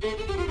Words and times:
Thank 0.00 0.28
you. 0.28 0.47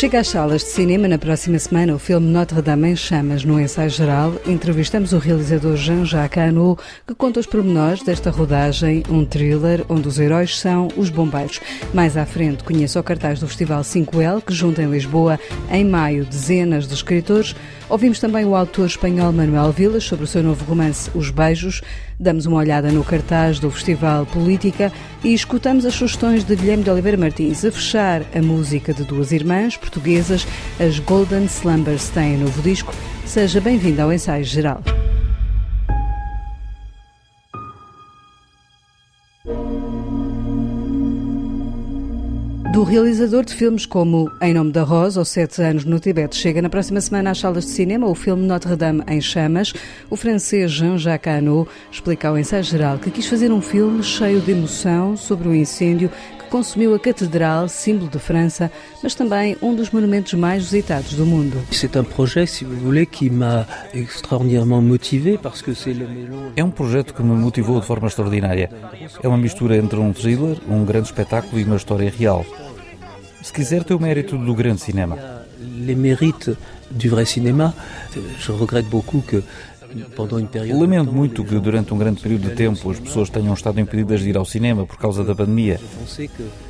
Chega 0.00 0.20
às 0.20 0.28
salas 0.28 0.62
de 0.62 0.68
cinema 0.68 1.06
na 1.06 1.18
próxima 1.18 1.58
semana 1.58 1.94
o 1.94 1.98
filme 1.98 2.26
Notre-Dame 2.26 2.88
em 2.88 2.96
Chamas. 2.96 3.44
No 3.44 3.60
ensaio 3.60 3.90
geral, 3.90 4.32
entrevistamos 4.46 5.12
o 5.12 5.18
realizador 5.18 5.76
Jean-Jacques 5.76 6.42
Hano, 6.42 6.78
que 7.06 7.14
conta 7.14 7.38
os 7.38 7.44
pormenores 7.44 8.02
desta 8.02 8.30
rodagem, 8.30 9.02
um 9.10 9.26
thriller 9.26 9.84
onde 9.90 10.08
os 10.08 10.18
heróis 10.18 10.58
são 10.58 10.88
os 10.96 11.10
bombeiros. 11.10 11.60
Mais 11.92 12.16
à 12.16 12.24
frente, 12.24 12.64
conheça 12.64 12.98
o 12.98 13.02
cartaz 13.02 13.40
do 13.40 13.46
Festival 13.46 13.82
5L, 13.82 14.42
que 14.42 14.54
junta 14.54 14.82
em 14.82 14.90
Lisboa, 14.90 15.38
em 15.70 15.84
maio, 15.84 16.24
dezenas 16.24 16.88
de 16.88 16.94
escritores. 16.94 17.54
Ouvimos 17.86 18.18
também 18.18 18.46
o 18.46 18.56
autor 18.56 18.86
espanhol 18.86 19.32
Manuel 19.32 19.70
Vilas 19.70 20.04
sobre 20.04 20.24
o 20.24 20.28
seu 20.28 20.42
novo 20.42 20.64
romance 20.64 21.10
Os 21.14 21.28
Beijos. 21.28 21.82
Damos 22.20 22.44
uma 22.44 22.58
olhada 22.58 22.92
no 22.92 23.02
cartaz 23.02 23.58
do 23.58 23.70
Festival 23.70 24.26
Política 24.26 24.92
e 25.24 25.32
escutamos 25.32 25.86
as 25.86 25.94
sugestões 25.94 26.44
de 26.44 26.54
Guilherme 26.54 26.84
de 26.84 26.90
Oliveira 26.90 27.16
Martins. 27.16 27.64
A 27.64 27.72
fechar, 27.72 28.20
a 28.34 28.42
música 28.42 28.92
de 28.92 29.04
duas 29.04 29.32
irmãs 29.32 29.74
portuguesas, 29.78 30.46
as 30.78 30.98
Golden 30.98 31.46
Slumbers 31.46 32.10
têm 32.10 32.36
novo 32.36 32.60
disco. 32.60 32.94
Seja 33.24 33.58
bem-vindo 33.58 34.02
ao 34.02 34.12
ensaio 34.12 34.44
geral. 34.44 34.82
Do 42.72 42.84
realizador 42.84 43.44
de 43.44 43.52
filmes 43.52 43.84
como 43.84 44.30
Em 44.40 44.54
Nome 44.54 44.70
da 44.70 44.84
Rosa 44.84 45.18
ou 45.18 45.24
Sete 45.24 45.60
Anos 45.60 45.84
no 45.84 45.98
Tibete, 45.98 46.36
chega 46.36 46.62
na 46.62 46.68
próxima 46.68 47.00
semana 47.00 47.32
às 47.32 47.38
salas 47.38 47.64
de 47.64 47.72
cinema 47.72 48.06
o 48.06 48.14
filme 48.14 48.46
Notre-Dame 48.46 49.02
em 49.08 49.20
Chamas. 49.20 49.72
O 50.08 50.14
francês 50.14 50.70
Jean-Jacques 50.70 51.32
Hano 51.32 51.66
explica 51.90 52.28
ao 52.28 52.38
ensaio 52.38 52.62
geral 52.62 52.98
que 52.98 53.10
quis 53.10 53.26
fazer 53.26 53.50
um 53.50 53.60
filme 53.60 54.04
cheio 54.04 54.40
de 54.40 54.52
emoção 54.52 55.16
sobre 55.16 55.48
o 55.48 55.54
incêndio 55.54 56.08
consumiu 56.50 56.94
a 56.94 56.98
Catedral, 56.98 57.68
símbolo 57.68 58.10
de 58.10 58.18
França, 58.18 58.70
mas 59.02 59.14
também 59.14 59.56
um 59.62 59.74
dos 59.74 59.90
monumentos 59.90 60.34
mais 60.34 60.64
visitados 60.64 61.14
do 61.14 61.24
mundo. 61.24 61.56
É 66.56 66.64
um 66.64 66.70
projeto 66.70 67.14
que 67.14 67.22
me 67.22 67.36
motivou 67.36 67.80
de 67.80 67.86
forma 67.86 68.08
extraordinária. 68.08 68.70
É 69.22 69.28
uma 69.28 69.38
mistura 69.38 69.76
entre 69.76 69.98
um 69.98 70.12
thriller, 70.12 70.58
um 70.68 70.84
grande 70.84 71.06
espetáculo 71.06 71.60
e 71.60 71.64
uma 71.64 71.76
história 71.76 72.10
real. 72.10 72.44
Se 73.42 73.52
quiser, 73.52 73.84
tem 73.84 73.96
o 73.96 74.00
mérito 74.00 74.36
do 74.36 74.54
grande 74.54 74.82
cinema. 74.82 75.16
Les 75.60 75.96
mérites 75.96 76.56
du 76.90 77.08
vrai 77.08 77.24
cinéma. 77.24 77.74
Je 78.38 78.52
regrette 78.52 78.88
beaucoup 78.88 79.22
que. 79.22 79.42
Lamento 80.78 81.12
muito 81.12 81.44
que 81.44 81.58
durante 81.58 81.92
um 81.94 81.98
grande 81.98 82.20
período 82.20 82.48
de 82.48 82.54
tempo 82.54 82.90
as 82.90 82.98
pessoas 82.98 83.30
tenham 83.30 83.54
estado 83.54 83.80
impedidas 83.80 84.20
de 84.20 84.30
ir 84.30 84.36
ao 84.36 84.44
cinema 84.44 84.86
por 84.86 84.96
causa 84.98 85.24
da 85.24 85.34
pandemia. 85.34 85.80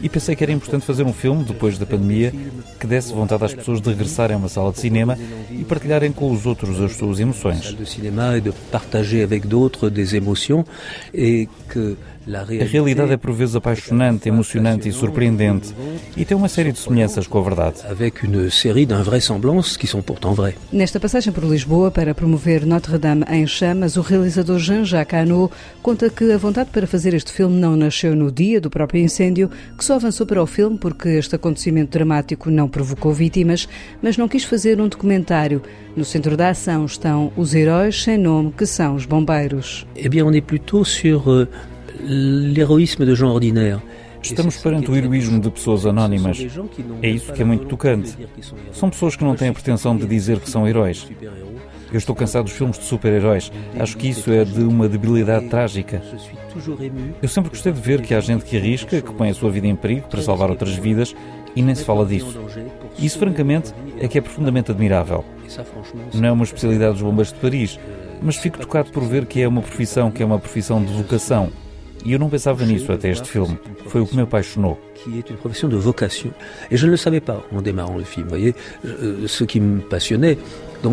E 0.01 0.09
pensei 0.09 0.37
que 0.37 0.45
era 0.45 0.53
importante 0.53 0.85
fazer 0.87 1.05
um 1.05 1.13
filme, 1.13 1.45
depois 1.45 1.79
da 1.79 1.87
pandemia, 1.87 2.33
que 2.79 2.87
desse 2.87 3.13
vontade 3.13 3.45
às 3.45 3.55
pessoas 3.55 3.81
de 3.81 3.89
regressarem 3.91 4.35
a 4.35 4.39
uma 4.39 4.49
sala 4.49 4.73
de 4.73 4.81
cinema 4.81 5.19
e 5.51 5.65
partilharem 5.65 6.13
com 6.13 6.31
os 6.31 6.47
outros 6.47 6.81
as 6.81 6.97
suas 6.97 7.21
emoções. 7.21 7.75
de 7.75 7.87
cinéma 7.87 8.37
et 8.37 8.41
de 8.41 8.53
partager 8.71 9.23
avec 9.23 9.47
d'autres 9.47 9.91
des 9.91 10.15
émotions 10.15 10.65
et 11.13 11.49
que 11.69 11.97
A 12.29 12.65
realidade 12.65 13.13
é 13.13 13.17
por 13.17 13.33
vezes 13.33 13.57
apaixonante, 13.57 14.29
emocionante 14.29 14.89
e 14.89 14.93
surpreendente 14.93 15.75
e 16.17 16.25
tem 16.25 16.37
uma 16.37 16.49
série 16.49 16.71
de 16.71 16.79
semelhanças 16.79 17.27
com 17.27 17.39
a 17.39 17.43
verdade. 17.43 17.77
avec 17.89 18.23
une 18.25 18.51
série 18.51 18.85
d'invraisemblances 18.85 19.77
qui 19.77 19.87
sont 19.87 20.03
pourtant 20.03 20.35
vraies. 20.35 20.55
Nesta 20.71 21.01
passagem 21.01 21.33
por 21.33 21.45
Lisboa 21.45 21.91
para 21.91 22.15
promover 22.15 22.67
Notre-Dame 22.67 23.25
em 23.29 23.47
chamas, 23.47 23.97
o 23.97 24.03
realizador 24.03 24.59
Jean-Jacques 24.59 25.19
Hano 25.19 25.51
conta 25.83 26.11
que 26.11 26.31
a 26.31 26.37
vontade 26.37 26.71
para 26.71 26.87
fazer 26.87 27.15
este 27.15 27.33
filme 27.33 27.59
não 27.59 27.75
nasceu 27.75 28.15
no 28.15 28.31
dia 28.31 28.61
do 28.61 28.69
próprio 28.69 29.03
incêndio, 29.03 29.51
que 29.77 29.85
só 29.85 29.95
avançou 29.95 30.27
para 30.27 30.43
o 30.43 30.47
filme 30.47 30.77
porque 30.77 31.09
este 31.09 31.35
acontecimento 31.37 31.91
dramático 31.91 32.51
não 32.51 32.69
provocou 32.69 33.13
vítimas, 33.15 33.67
mas 34.03 34.17
não 34.17 34.29
quis 34.29 34.45
fazer 34.45 34.81
um 34.81 34.89
documentário. 34.89 35.63
No 35.97 36.05
centro 36.05 36.37
da 36.37 36.51
ação 36.51 36.85
estão 36.85 37.33
os 37.37 37.55
heróis 37.55 38.03
sem 38.03 38.17
nome, 38.17 38.53
que 38.53 38.67
são 38.67 38.95
os 38.95 39.07
bombeiros. 39.07 39.87
Eh 39.97 40.09
bien, 40.09 40.25
on 40.25 40.33
est 40.33 40.47
plutôt 40.47 40.85
sur 40.85 41.29
euh, 41.29 41.49
l'héroïsme 42.01 43.05
de 43.05 43.15
gens 43.15 43.33
ordinaires. 43.33 43.81
Estamos 44.23 44.57
perante 44.59 44.91
o 44.91 44.97
heroísmo 44.97 45.41
de 45.41 45.51
pessoas 45.51 45.87
anónimas. 45.87 46.39
É 47.03 47.09
isso 47.09 47.33
que 47.33 47.41
é 47.41 47.45
muito 47.45 47.67
tocante. 47.67 48.17
São 48.73 48.91
pessoas 48.91 49.17
que 49.17 49.25
não 49.25 49.35
têm 49.35 49.49
a 49.49 49.53
pretensão 49.53 49.97
de 49.97 50.07
dizer 50.07 50.39
que 50.41 50.51
são 50.51 50.69
heróis. 50.69 51.09
Eu 51.91 51.99
estou 51.99 52.15
cansado 52.15 52.45
dos 52.45 52.53
filmes 52.53 52.79
de 52.79 52.85
super-heróis. 52.85 53.51
Acho 53.79 53.97
que 53.97 54.09
isso 54.09 54.31
é 54.31 54.45
de 54.45 54.63
uma 54.63 54.89
debilidade 54.89 55.49
trágica. 55.49 56.03
Eu 57.21 57.29
sempre 57.29 57.51
gostei 57.51 57.73
de 57.73 57.81
ver 57.81 58.03
que 58.03 58.15
há 58.15 58.21
gente 58.21 58.45
que 58.45 58.57
arrisca, 58.57 59.01
que 59.01 59.13
põe 59.13 59.31
a 59.31 59.35
sua 59.35 59.51
vida 59.51 59.67
em 59.67 59.75
perigo 59.75 60.07
para 60.09 60.23
salvar 60.23 60.51
outras 60.51 60.75
vidas 60.75 61.15
e 61.57 61.63
nem 61.63 61.75
se 61.75 61.85
fala 61.85 62.05
disso. 62.05 62.39
Isso, 62.99 63.19
francamente, 63.19 63.73
é 63.99 64.07
que 64.07 64.19
é 64.19 64.21
profundamente 64.21 64.71
admirável. 64.71 65.25
Não 66.15 66.29
é 66.29 66.33
uma 66.33 66.45
especialidade 66.45 66.93
dos 66.93 67.03
bombeiros 67.03 67.33
de 67.33 67.39
Paris, 67.39 67.81
mas 68.23 68.37
fico 68.37 68.59
tocado 68.59 68.91
por 68.91 69.03
ver 69.03 69.27
que 69.27 69.41
é 69.41 69.49
uma 69.49 69.63
profissão 69.63 70.11
que 70.11 70.23
é 70.23 70.27
uma 70.27 70.39
profissão 70.39 70.85
de 70.85 70.93
vocação. 70.93 71.51
E 72.05 72.13
eu 72.13 72.19
não 72.19 72.29
pensava 72.29 72.65
nisso 72.65 72.91
até 72.93 73.11
este 73.11 73.29
filme. 73.29 73.59
Foi 73.87 74.01
o 74.01 74.07
que 74.07 74.17
me 74.17 74.23
apaixonou. 74.23 74.79
qui 75.03 75.19
est 75.19 75.31
une 75.31 75.37
profession 75.37 75.69
de 75.69 75.77
vocation. 75.77 76.31
Et 76.71 76.77
je 76.77 76.87
ne 76.87 76.91
le 76.91 76.97
savais 76.97 77.21
pas 77.21 77.43
en 77.55 77.63
démarrant 77.63 77.97
le 77.97 78.05
film. 78.05 78.25
Vous 78.25 78.31
voyez, 78.31 78.55
euh, 78.85 79.27
ce 79.27 79.45
qui 79.45 79.61
me 79.61 79.81
passionnait. 79.81 80.39
De 80.83 80.89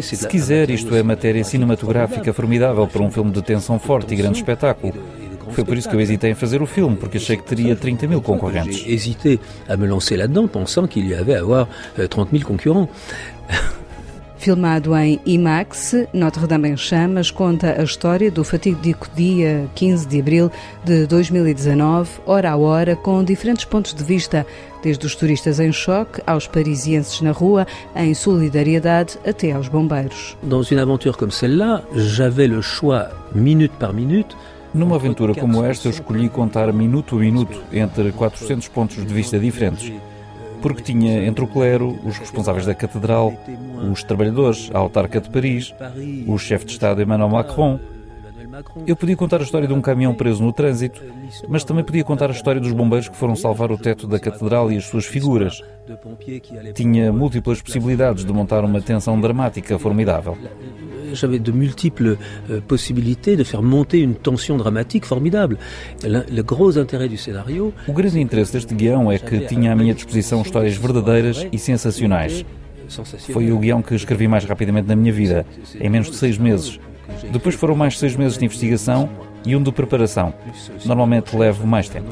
Se 0.00 0.28
quiser, 0.28 0.70
isto 0.70 0.94
é 0.94 1.02
matéria 1.02 1.42
cinematográfica 1.42 2.32
formidável 2.32 2.86
para 2.86 3.02
um 3.02 3.10
filme 3.10 3.32
de 3.32 3.42
tensão 3.42 3.80
forte 3.80 4.14
e 4.14 4.16
grande 4.16 4.38
espetáculo. 4.38 4.94
Foi 5.50 5.64
por 5.64 5.76
isso 5.76 5.88
que 5.88 5.96
eu 5.96 6.00
hesitei 6.00 6.30
em 6.30 6.34
fazer 6.34 6.62
o 6.62 6.66
filme, 6.66 6.94
porque 6.94 7.16
achei 7.16 7.36
que 7.36 7.42
teria 7.42 7.74
30 7.74 8.06
mil 8.06 8.20
concorrentes. 8.20 8.84
Hésité 8.86 9.40
à 9.68 9.76
me 9.76 9.88
lancer 9.88 10.16
là-dedans, 10.16 10.46
pensant 10.46 10.86
qu'il 10.86 11.08
y 11.08 11.14
avait 11.14 11.34
à 11.34 11.40
avoir 11.40 11.66
euh, 11.98 12.06
30 12.06 12.30
000 12.30 12.44
concurrents. 12.44 12.88
Filmado 14.44 14.94
em 14.94 15.18
IMAX, 15.24 15.94
Notre-Dame 16.12 16.68
em 16.68 16.76
Chamas 16.76 17.30
conta 17.30 17.80
a 17.80 17.82
história 17.82 18.30
do 18.30 18.44
fatídico 18.44 19.08
dia 19.16 19.66
15 19.74 20.06
de 20.06 20.20
abril 20.20 20.50
de 20.84 21.06
2019, 21.06 22.10
hora 22.26 22.50
a 22.50 22.56
hora, 22.58 22.94
com 22.94 23.24
diferentes 23.24 23.64
pontos 23.64 23.94
de 23.94 24.04
vista, 24.04 24.46
desde 24.82 25.06
os 25.06 25.14
turistas 25.14 25.60
em 25.60 25.72
choque 25.72 26.20
aos 26.26 26.46
parisienses 26.46 27.22
na 27.22 27.30
rua, 27.30 27.66
em 27.96 28.12
solidariedade, 28.12 29.18
até 29.26 29.52
aos 29.52 29.68
bombeiros. 29.68 30.36
Dans 30.42 30.62
une 30.70 30.78
aventure 30.78 31.16
comme 31.16 31.32
celle-là, 31.32 31.82
j'avais 31.94 32.46
le 32.46 32.60
choix, 32.60 33.08
minute 33.34 33.72
par 33.78 33.94
minute, 33.94 34.36
Numa 34.74 34.96
aventura 34.96 35.36
como 35.36 35.64
esta, 35.64 35.86
eu 35.86 35.92
escolhi 35.92 36.28
contar 36.28 36.72
minuto 36.72 37.14
a 37.14 37.20
minuto 37.20 37.62
entre 37.72 38.10
400 38.10 38.66
pontos 38.68 38.96
de 38.96 39.14
vista 39.14 39.38
diferentes. 39.38 39.92
Porque 40.64 40.82
tinha 40.82 41.26
entre 41.26 41.44
o 41.44 41.46
clero, 41.46 42.00
os 42.06 42.16
responsáveis 42.16 42.64
da 42.64 42.74
catedral, 42.74 43.34
os 43.92 44.02
trabalhadores, 44.02 44.70
a 44.72 44.78
autarca 44.78 45.20
de 45.20 45.28
Paris, 45.28 45.74
o 46.26 46.38
chefe 46.38 46.64
de 46.64 46.72
Estado 46.72 47.02
Emmanuel 47.02 47.28
Macron. 47.28 47.78
Eu 48.86 48.94
podia 48.94 49.16
contar 49.16 49.40
a 49.40 49.44
história 49.44 49.66
de 49.66 49.74
um 49.74 49.80
caminhão 49.80 50.14
preso 50.14 50.42
no 50.42 50.52
trânsito, 50.52 51.02
mas 51.48 51.64
também 51.64 51.84
podia 51.84 52.04
contar 52.04 52.30
a 52.30 52.32
história 52.32 52.60
dos 52.60 52.72
bombeiros 52.72 53.08
que 53.08 53.16
foram 53.16 53.34
salvar 53.34 53.72
o 53.72 53.78
teto 53.78 54.06
da 54.06 54.18
catedral 54.18 54.70
e 54.70 54.76
as 54.76 54.84
suas 54.84 55.06
figuras. 55.06 55.62
Tinha 56.74 57.12
múltiplas 57.12 57.60
possibilidades 57.60 58.24
de 58.24 58.32
montar 58.32 58.64
uma 58.64 58.80
tensão 58.80 59.20
dramática 59.20 59.78
formidável. 59.78 60.36
J'avais 61.12 61.40
de 61.40 61.52
multiples 61.52 62.16
euh, 62.50 62.60
possibilités 62.66 63.36
de 63.36 63.44
faire 63.44 63.62
monter 63.62 64.02
une 64.02 64.14
tension 64.14 64.56
dramatique 64.56 65.06
formidable. 65.06 65.58
Le, 66.02 66.42
gros 66.42 66.76
intérêt 66.76 67.08
du 67.08 67.16
scénario, 67.16 67.72
O 67.86 67.92
grande 67.92 68.20
interesse 68.20 68.52
deste 68.52 68.74
guião 68.74 69.12
é 69.12 69.18
que 69.18 69.40
tinha 69.46 69.72
à 69.72 69.76
minha 69.76 69.94
disposição 69.94 70.42
histórias 70.42 70.76
verdadeiras 70.76 71.46
e 71.52 71.58
sensacionais. 71.58 72.44
Foi 73.32 73.52
o 73.52 73.58
guião 73.58 73.80
que 73.80 73.94
escrevi 73.94 74.26
mais 74.26 74.44
rapidamente 74.44 74.88
na 74.88 74.96
minha 74.96 75.12
vida, 75.12 75.46
em 75.78 75.88
menos 75.88 76.10
de 76.10 76.16
seis 76.16 76.36
meses. 76.36 76.80
Depois 77.30 77.54
foram 77.54 77.74
mais 77.74 77.98
seis 77.98 78.16
meses 78.16 78.38
de 78.38 78.44
investigação 78.44 79.08
e 79.44 79.54
um 79.54 79.62
de 79.62 79.70
preparação. 79.72 80.32
Normalmente 80.84 81.36
levo 81.36 81.66
mais 81.66 81.88
tempo. 81.88 82.06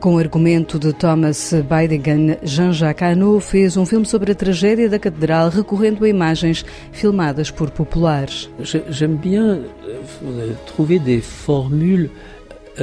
Com 0.00 0.14
o 0.14 0.18
argumento 0.18 0.78
de 0.78 0.92
Thomas 0.92 1.52
Beidigan, 1.68 2.36
Jean-Jacques 2.42 3.02
Hano 3.02 3.40
fez 3.40 3.76
um 3.76 3.84
filme 3.84 4.06
sobre 4.06 4.30
a 4.30 4.34
tragédia 4.34 4.88
da 4.88 4.98
catedral 4.98 5.48
recorrendo 5.48 6.04
a 6.04 6.08
imagens 6.08 6.64
filmadas 6.92 7.50
por 7.50 7.70
populares. 7.70 8.48
J'ai- 8.60 8.84
J'aime 8.90 9.16
bien 9.16 9.64
euh, 9.88 10.52
trouver 10.66 11.00
des 11.00 11.20
formules 11.20 12.10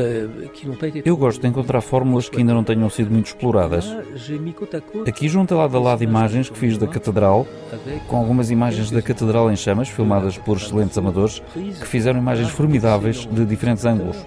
été. 0.02 1.10
Eu 1.10 1.18
gosto 1.18 1.42
de 1.42 1.48
encontrar 1.48 1.82
fórmulas 1.82 2.30
que 2.30 2.38
ainda 2.38 2.54
não 2.54 2.64
tenham 2.64 2.90
sido 2.90 3.12
muito 3.12 3.28
exploradas. 3.28 3.86
Côte 4.56 5.10
Aqui 5.10 5.28
junto 5.28 5.54
a 5.54 5.58
lado 5.58 5.78
a 5.78 5.80
lado 5.80 6.04
imagens 6.04 6.50
que 6.50 6.58
fiz 6.58 6.78
da 6.78 6.88
catedral, 6.88 7.48
com 8.08 8.18
algumas 8.18 8.52
imagens 8.52 8.92
da 8.92 9.02
catedral 9.02 9.52
em 9.52 9.56
chamas, 9.56 9.90
filmadas 9.90 10.38
por 10.38 10.58
excelentes 10.58 10.98
amadores, 10.98 11.42
que 11.54 11.88
fizeram 11.88 12.20
imagens 12.20 12.50
formidáveis 12.50 13.26
de 13.26 13.46
diferentes 13.46 13.86
ângulos. 13.86 14.18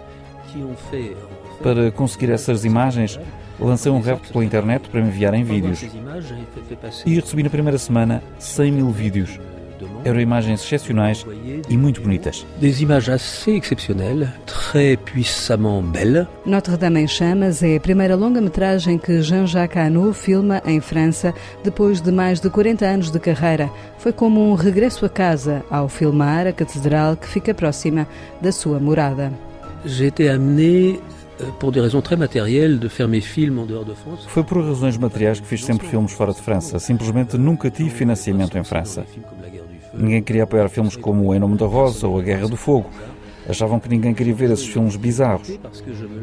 Para 1.62 1.90
conseguir 1.90 2.30
essas 2.30 2.64
imagens, 2.64 3.18
lancei 3.58 3.90
um 3.90 4.00
repto 4.00 4.32
pela 4.32 4.44
internet 4.44 4.88
para 4.88 5.00
me 5.00 5.08
enviarem 5.08 5.44
vídeos. 5.44 5.84
E 7.04 7.14
recebi 7.14 7.42
na 7.42 7.50
primeira 7.50 7.78
semana 7.78 8.22
100 8.38 8.72
mil 8.72 8.90
vídeos. 8.90 9.38
Eram 10.04 10.20
imagens 10.20 10.62
excepcionais 10.62 11.24
e 11.68 11.76
muito 11.76 12.00
bonitas. 12.00 12.46
Des 12.60 12.80
images 12.80 13.08
assez 13.08 13.56
exceptionnelles, 13.56 14.28
très 14.46 14.96
puissamment 14.96 15.82
belles. 15.82 16.26
Notre-Dame 16.46 17.00
em 17.00 17.08
Chamas 17.08 17.62
é 17.62 17.76
a 17.76 17.80
primeira 17.80 18.16
longa-metragem 18.16 18.98
que 18.98 19.22
Jean-Jacques 19.22 19.76
Hano 19.76 20.12
filma 20.12 20.62
em 20.64 20.80
França 20.80 21.34
depois 21.62 22.00
de 22.00 22.12
mais 22.12 22.40
de 22.40 22.50
40 22.50 22.84
anos 22.86 23.10
de 23.10 23.18
carreira. 23.18 23.70
Foi 23.98 24.12
como 24.12 24.50
um 24.50 24.54
regresso 24.54 25.04
a 25.04 25.08
casa 25.08 25.64
ao 25.70 25.88
filmar 25.88 26.46
a 26.46 26.52
catedral 26.52 27.16
que 27.16 27.28
fica 27.28 27.54
próxima 27.54 28.06
da 28.40 28.52
sua 28.52 28.78
morada. 28.78 29.32
J'ai 29.84 30.08
été 30.08 30.28
amené 30.28 30.98
por 31.58 31.70
des 31.72 31.80
raisons 31.80 32.02
très 32.02 32.16
matérielles 32.16 32.80
de 32.80 32.88
faire 32.88 33.08
mes 33.08 33.20
films 33.20 33.58
en 33.58 33.66
dehors 33.66 33.84
de 33.84 33.94
France. 33.94 34.26
Foi 34.28 34.42
por 34.44 34.62
razões 34.64 34.98
materiais 34.98 35.40
que 35.40 35.46
fiz 35.46 35.64
sempre 35.64 35.86
filmes 35.86 36.12
fora 36.12 36.32
de 36.32 36.40
França. 36.40 36.78
Simplesmente 36.78 37.36
nunca 37.36 37.70
tive 37.70 37.90
financiamento 37.90 38.58
em 38.58 38.64
França. 38.64 39.06
Ninguém 39.92 40.22
queria 40.22 40.44
apoiar 40.44 40.68
filmes 40.68 40.96
como 40.96 41.34
Em 41.34 41.38
Nome 41.38 41.56
da 41.56 41.66
Rosa 41.66 42.06
ou 42.06 42.18
A 42.18 42.22
Guerra 42.22 42.48
do 42.48 42.56
Fogo. 42.56 42.90
Achavam 43.48 43.80
que 43.80 43.88
ninguém 43.88 44.12
queria 44.12 44.34
ver 44.34 44.50
esses 44.50 44.66
filmes 44.66 44.96
bizarros. 44.96 45.58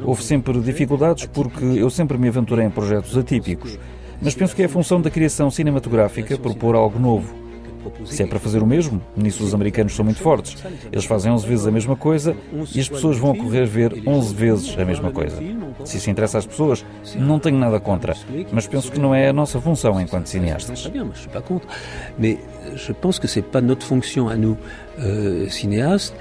Houve 0.04 0.24
sempre 0.24 0.60
dificuldades 0.60 1.26
porque 1.26 1.66
eu 1.66 1.90
sempre 1.90 2.18
me 2.18 2.28
aventurei 2.28 2.66
em 2.66 2.70
projetos 2.70 3.18
atípicos. 3.18 3.80
Mas 4.22 4.36
penso 4.36 4.56
que 4.56 4.62
é 4.62 4.66
a 4.66 4.70
função 4.70 5.02
da 5.02 5.10
criação 5.10 5.50
cinematográfica 5.50 6.38
propor 6.38 6.76
algo 6.76 7.00
novo. 7.00 7.45
Se 8.06 8.24
é 8.24 8.28
para 8.28 8.40
fazer 8.40 8.62
o 8.62 8.66
mesmo, 8.66 9.02
nisso 9.16 9.44
os 9.44 9.54
americanos 9.54 9.96
são 9.96 10.06
muito 10.06 10.20
fortes. 10.20 10.56
Eles 10.92 11.06
fazem 11.06 11.32
11 11.32 11.48
vezes 11.48 11.68
a 11.68 11.72
mesma 11.72 11.96
coisa 11.96 12.36
e 12.74 12.80
as 12.80 12.90
pessoas 12.90 13.18
vão 13.18 13.36
correr 13.36 13.66
ver 13.66 14.04
11 14.06 14.34
vezes 14.34 14.78
a 14.78 14.86
mesma 14.86 15.12
coisa. 15.12 15.38
Se 15.84 15.98
isso 15.98 16.10
interessa 16.10 16.38
às 16.38 16.46
pessoas, 16.46 16.86
não 17.16 17.40
tenho 17.40 17.58
nada 17.58 17.80
contra, 17.80 18.16
mas 18.52 18.68
penso 18.68 18.92
que 18.92 19.00
não 19.00 19.14
é 19.14 19.30
a 19.30 19.34
nossa 19.34 19.60
função 19.60 20.00
enquanto 20.00 20.28
cineastas. 20.28 20.90
Mais 22.18 22.38
je 22.76 22.94
pense 22.94 23.20
que 23.20 23.28
cinéastes, 25.50 26.14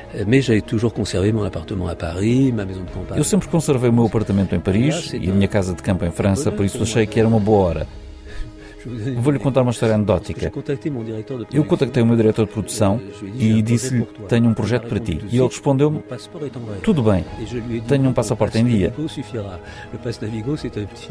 j'ai 0.43 0.61
toujours 0.61 0.93
conservé 0.93 1.33
mon 1.33 1.45
appartement 1.45 1.89
à 1.89 1.97
Paris, 1.97 2.53
ma 2.53 2.65
maison 2.65 2.85
de 2.85 2.93
campagne. 2.93 3.19
Eu 3.19 3.25
sempre 3.25 3.49
conservei 3.49 3.89
o 3.89 3.93
meu 3.93 4.07
apartamento 4.07 4.55
em 4.55 4.61
Paris 4.61 5.13
e 5.13 5.31
a 5.31 5.33
minha 5.33 5.49
casa 5.49 5.75
de 5.75 5.83
campo 5.83 6.05
em 6.05 6.11
França, 6.11 6.53
por 6.53 6.65
isso 6.65 6.83
achei 6.83 7.07
que 7.07 7.19
era 7.19 7.29
uma 7.29 7.41
boa 7.41 7.65
hora. 7.65 7.87
Vou-lhe 9.19 9.39
contar 9.39 9.63
uma 9.63 9.71
história 9.71 9.95
anedótica. 9.95 10.53
Eu 11.53 11.65
contactei 11.65 12.03
o 12.03 12.07
meu 12.07 12.17
diretor 12.17 12.47
de 12.47 12.53
produção 12.53 13.01
e 13.35 13.63
disse-lhe: 13.63 14.07
Tenho 14.29 14.49
um 14.49 14.55
projeto 14.55 14.89
para 14.89 15.01
ti. 15.01 15.21
E 15.31 15.37
ele 15.39 15.47
respondeu-me: 15.47 16.03
Tudo 16.83 17.03
bem, 17.03 17.25
tenho 17.89 18.09
um 18.09 18.13
passaporte 18.13 18.59
em 18.59 18.65
dia. 18.65 18.93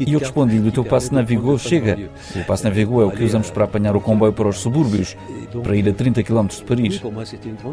E 0.00 0.12
eu 0.12 0.18
respondi-lhe: 0.18 0.68
O 0.68 0.72
teu 0.72 0.84
passe 0.84 1.12
Navigo 1.12 1.58
chega. 1.58 1.98
O 2.36 2.44
passe 2.44 2.64
Navigo 2.64 3.00
é 3.02 3.04
o 3.04 3.10
que 3.10 3.24
usamos 3.24 3.50
para 3.50 3.64
apanhar 3.64 3.96
o 3.96 4.00
comboio 4.00 4.32
para 4.32 4.48
os 4.48 4.58
subúrbios, 4.58 5.16
para 5.62 5.76
ir 5.76 5.88
a 5.88 5.92
30 5.92 6.22
km 6.22 6.46
de 6.46 6.64
Paris. 6.64 7.02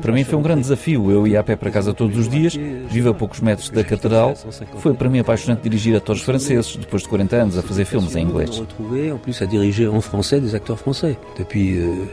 Para 0.02 0.12
mim 0.12 0.24
foi 0.24 0.38
um 0.38 0.42
grande 0.42 0.62
desafio. 0.62 1.12
Eu 1.12 1.28
ia 1.28 1.40
a 1.40 1.44
pé 1.44 1.56
para 1.56 1.70
casa 1.70 1.94
todos 1.94 2.18
os 2.18 2.28
dias, 2.28 2.56
vivo 2.90 3.10
a 3.10 3.14
poucos 3.14 3.40
metros 3.40 3.70
da 3.70 3.84
catedral. 3.84 4.36
Foi 4.78 4.94
para 4.94 5.10
mim 5.10 5.20
apaixonante 5.20 5.62
dirigir 5.62 5.96
atores 5.96 6.22
franceses, 6.22 6.76
depois 6.76 7.04
de 7.04 7.10
40 7.10 7.36
anos, 7.36 7.58
a 7.58 7.62
fazer 7.62 7.86
filmes 7.86 8.16
em 8.16 8.24
inglês 8.24 8.62
en 9.94 10.02
français 10.02 10.40
des 10.40 10.56
acteurs 10.56 10.80
français. 10.80 11.18
Depuis 11.38 11.78
euh, 11.78 12.06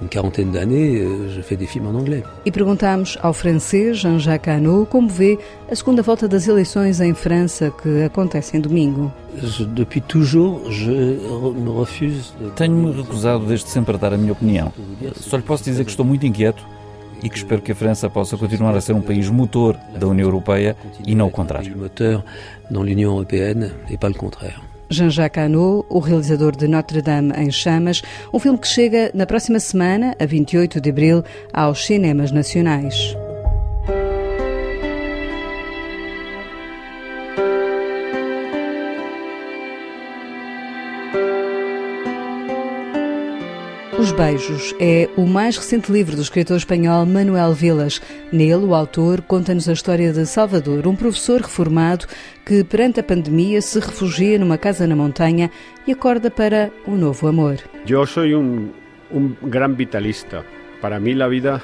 une 0.00 0.08
quarantaine 0.08 0.50
d'années, 0.50 1.00
euh, 1.00 1.28
je 1.30 1.40
fais 1.40 1.56
des 1.56 1.66
films 1.66 1.86
en 1.86 1.98
anglais. 1.98 2.22
E 2.44 2.50
perguntámos 2.50 3.18
ao 3.22 3.32
francês 3.32 3.94
Jean-Jacques 3.94 4.48
Hano 4.48 4.86
como 4.86 5.08
vê 5.08 5.38
a 5.70 5.74
segunda 5.74 6.02
volta 6.02 6.26
das 6.26 6.48
eleições 6.48 7.00
em 7.00 7.14
França 7.14 7.70
que 7.70 8.02
acontecem 8.02 8.60
domingo. 8.60 9.12
Je, 9.36 9.64
depuis 9.64 10.02
toujours, 10.02 10.70
je 10.70 10.90
me 10.90 11.70
refuse. 11.78 12.32
Tenho-me 12.56 12.92
recusado 12.92 13.46
desde 13.46 13.68
sempre 13.68 13.94
a 13.94 13.98
dar 13.98 14.12
a 14.12 14.18
minha 14.18 14.32
opinião. 14.32 14.72
Só 15.16 15.36
lhe 15.36 15.42
posso 15.42 15.64
dizer 15.64 15.84
que 15.84 15.90
estou 15.90 16.04
muito 16.04 16.26
inquieto 16.26 16.62
e 17.22 17.28
que 17.28 17.38
espero 17.38 17.62
que 17.62 17.72
a 17.72 17.74
França 17.74 18.10
possa 18.10 18.36
continuar 18.36 18.76
a 18.76 18.80
ser 18.80 18.94
um 18.94 19.00
país 19.00 19.30
motor 19.30 19.76
da 19.98 20.06
União 20.06 20.26
Europeia 20.26 20.76
e 21.06 21.14
não 21.14 21.28
o 21.28 21.30
contrário. 21.30 21.76
Moteur 21.78 22.24
dans 22.70 22.82
l'Union 22.82 23.12
européenne 23.12 23.72
et 23.88 23.96
pas 23.96 24.08
le 24.08 24.18
contraire. 24.18 24.71
Jean-Jacques 24.92 25.38
Hano, 25.38 25.84
o 25.88 25.98
realizador 25.98 26.54
de 26.54 26.68
Notre-Dame 26.68 27.32
em 27.36 27.50
Chamas, 27.50 28.02
um 28.32 28.38
filme 28.38 28.58
que 28.58 28.68
chega 28.68 29.10
na 29.14 29.26
próxima 29.26 29.58
semana, 29.58 30.14
a 30.18 30.26
28 30.26 30.80
de 30.80 30.90
abril, 30.90 31.24
aos 31.52 31.84
cinemas 31.84 32.30
nacionais. 32.30 33.16
Os 44.02 44.10
Beijos 44.10 44.74
é 44.80 45.08
o 45.16 45.24
mais 45.24 45.56
recente 45.56 45.92
livro 45.92 46.16
do 46.16 46.22
escritor 46.22 46.56
espanhol 46.56 47.06
Manuel 47.06 47.52
Vilas. 47.52 48.02
Nele, 48.32 48.64
o 48.64 48.74
autor 48.74 49.22
conta-nos 49.22 49.68
a 49.68 49.72
história 49.72 50.12
de 50.12 50.26
Salvador, 50.26 50.88
um 50.88 50.96
professor 50.96 51.40
reformado 51.40 52.06
que, 52.44 52.64
perante 52.64 52.98
a 52.98 53.02
pandemia, 53.04 53.62
se 53.62 53.78
refugia 53.78 54.40
numa 54.40 54.58
casa 54.58 54.88
na 54.88 54.96
montanha 54.96 55.52
e 55.86 55.92
acorda 55.92 56.32
para 56.32 56.72
um 56.84 56.96
novo 56.96 57.28
amor. 57.28 57.58
Eu 57.88 58.04
sou 58.04 58.24
um, 58.24 58.70
um 59.08 59.36
grande 59.44 59.76
vitalista. 59.76 60.44
Para 60.80 60.98
mim, 60.98 61.22
a 61.22 61.28
vida 61.28 61.62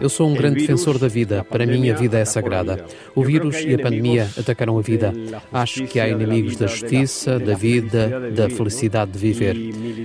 eu 0.00 0.08
sou 0.08 0.28
um 0.28 0.34
grande 0.34 0.60
defensor 0.60 0.98
da 0.98 1.08
vida. 1.08 1.44
Para 1.44 1.66
mim, 1.66 1.90
a 1.90 1.94
vida 1.94 2.18
é 2.18 2.24
sagrada. 2.24 2.84
O 3.14 3.24
vírus 3.24 3.56
e 3.64 3.74
a 3.74 3.78
pandemia 3.78 4.28
atacaram 4.38 4.78
a 4.78 4.82
vida. 4.82 5.12
Acho 5.52 5.84
que 5.86 5.98
há 5.98 6.08
inimigos 6.08 6.56
da 6.56 6.66
justiça, 6.66 7.38
da 7.38 7.54
vida, 7.54 8.30
da 8.30 8.48
felicidade 8.48 9.10
de 9.12 9.18
viver. 9.18 9.56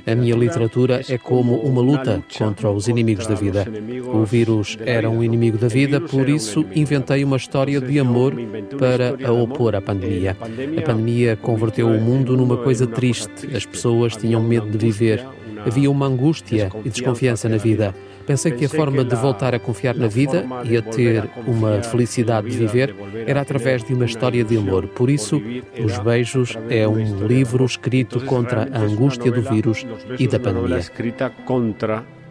A 0.06 0.16
minha 0.16 0.36
literatura 0.36 1.02
é 1.08 1.18
como 1.18 1.56
uma 1.58 1.82
luta 1.82 2.24
contra 2.38 2.72
os 2.72 2.88
inimigos 2.88 3.28
da 3.28 3.36
vida. 3.36 3.68
O 4.12 4.24
vírus 4.26 4.78
era 4.86 5.10
um 5.10 5.24
inimigo 5.24 5.58
da 5.58 5.68
vida, 5.68 6.02
por 6.02 6.28
isso 6.28 6.66
inventei 6.74 7.24
uma 7.24 7.38
história 7.38 7.80
de 7.80 8.00
amor 8.00 8.34
para 8.80 9.16
a 9.28 9.32
opor 9.32 9.76
à 9.76 9.82
pandemia. 9.82 10.36
A 10.78 10.82
pandemia 10.82 11.36
converteu 11.36 11.88
o 11.88 12.02
mundo 12.02 12.36
numa 12.36 12.58
coisa 12.58 12.88
triste. 12.88 13.56
As 13.56 13.66
pessoas 13.66 14.16
tinham 14.16 14.42
medo 14.42 14.70
de 14.70 14.78
viver. 14.78 15.24
Havia 15.66 15.90
uma 15.90 16.06
angústia 16.06 16.72
e 16.86 16.90
desconfiança 16.90 17.50
na 17.50 17.58
vida. 17.58 17.94
Pensei 18.28 18.52
que 18.52 18.66
a 18.66 18.70
forma 18.70 19.06
de 19.06 19.16
voltar 19.16 19.56
a 19.56 19.60
confiar 19.60 19.96
na 19.96 20.08
vida 20.08 20.46
e 20.66 20.76
a 20.76 20.82
ter 20.82 21.30
uma 21.48 21.82
felicidade 21.82 22.50
de 22.50 22.58
viver 22.58 22.94
era 23.26 23.40
através 23.40 23.86
de 23.86 23.94
uma 23.94 24.04
história 24.04 24.44
de 24.44 24.58
amor. 24.58 24.86
Por 24.90 25.10
isso, 25.10 25.42
Os 25.82 25.98
Beijos 26.00 26.58
é 26.70 26.86
um 26.86 27.26
livro 27.26 27.64
escrito 27.64 28.20
contra 28.26 28.68
a 28.74 28.80
angústia 28.80 29.32
do 29.32 29.42
vírus 29.42 29.86
e 30.20 30.28
da 30.28 30.38
pandemia. 30.38 30.84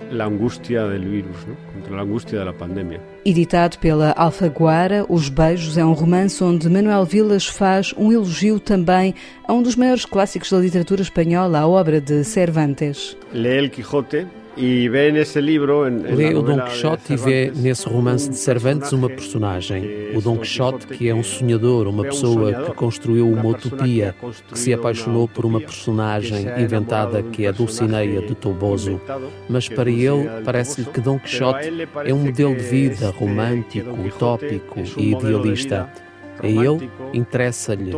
a 0.09 0.25
angústia 0.25 0.87
do 0.87 1.11
vírus, 1.11 1.37
contra 1.75 1.97
a 1.97 2.03
angústia 2.03 2.45
da 2.45 2.53
pandemia. 2.53 3.01
Editado 3.25 3.79
pela 3.79 4.13
Alfaguara, 4.13 5.07
Os 5.09 5.31
Beijos 5.31 5.79
é 5.79 5.85
um 5.85 5.95
romance 5.95 6.45
onde 6.45 6.69
Manuel 6.69 7.07
Vilas 7.07 7.47
faz 7.47 7.95
um 7.97 8.13
elogio 8.13 8.61
também 8.61 9.15
a 9.49 9.53
um 9.55 9.63
dos 9.63 9.75
maiores 9.75 10.05
clássicos 10.05 10.51
da 10.53 10.59
literatura 10.59 11.01
espanhola, 11.01 11.61
a 11.61 11.67
obra 11.67 12.03
de 12.03 12.23
Cervantes. 12.23 13.17
Lê 13.33 13.59
El 13.59 13.71
Quijote 13.71 14.27
Lê 14.57 16.35
o 16.35 16.43
Dom 16.43 16.61
Quixote 16.61 17.13
e 17.13 17.17
vê 17.17 17.53
nesse 17.55 17.87
romance 17.89 18.29
de 18.29 18.37
Cervantes 18.37 18.93
uma 18.93 19.09
personagem, 19.09 20.15
o 20.15 20.21
Dom 20.21 20.39
Quixote, 20.39 20.87
que 20.87 21.09
é 21.09 21.15
um 21.15 21.23
sonhador, 21.23 21.87
uma 21.87 22.05
pessoa 22.05 22.53
que 22.53 22.73
construiu 22.73 23.29
uma 23.29 23.49
utopia, 23.49 24.15
que 24.49 24.59
se 24.59 24.73
apaixonou 24.73 25.29
por 25.29 25.45
uma 25.45 25.61
personagem 25.61 26.47
inventada 26.59 27.23
que 27.23 27.45
é 27.45 27.53
Dulcineia 27.53 28.23
de 28.23 28.35
Toboso. 28.35 29.01
Mas 29.49 29.69
para 29.69 29.91
ele, 29.91 30.29
parece-lhe 30.45 30.87
que 30.87 31.01
Dom 31.01 31.19
Quixote 31.19 31.71
é 32.05 32.15
um 32.15 32.25
modelo 32.25 32.55
de 32.57 32.63
vida 32.63 33.11
romântico, 33.11 33.91
utópico 34.07 34.81
e 34.97 35.13
idealista. 35.13 36.06
A 36.43 36.47
ele 36.47 36.91
interessa-lhe, 37.13 37.93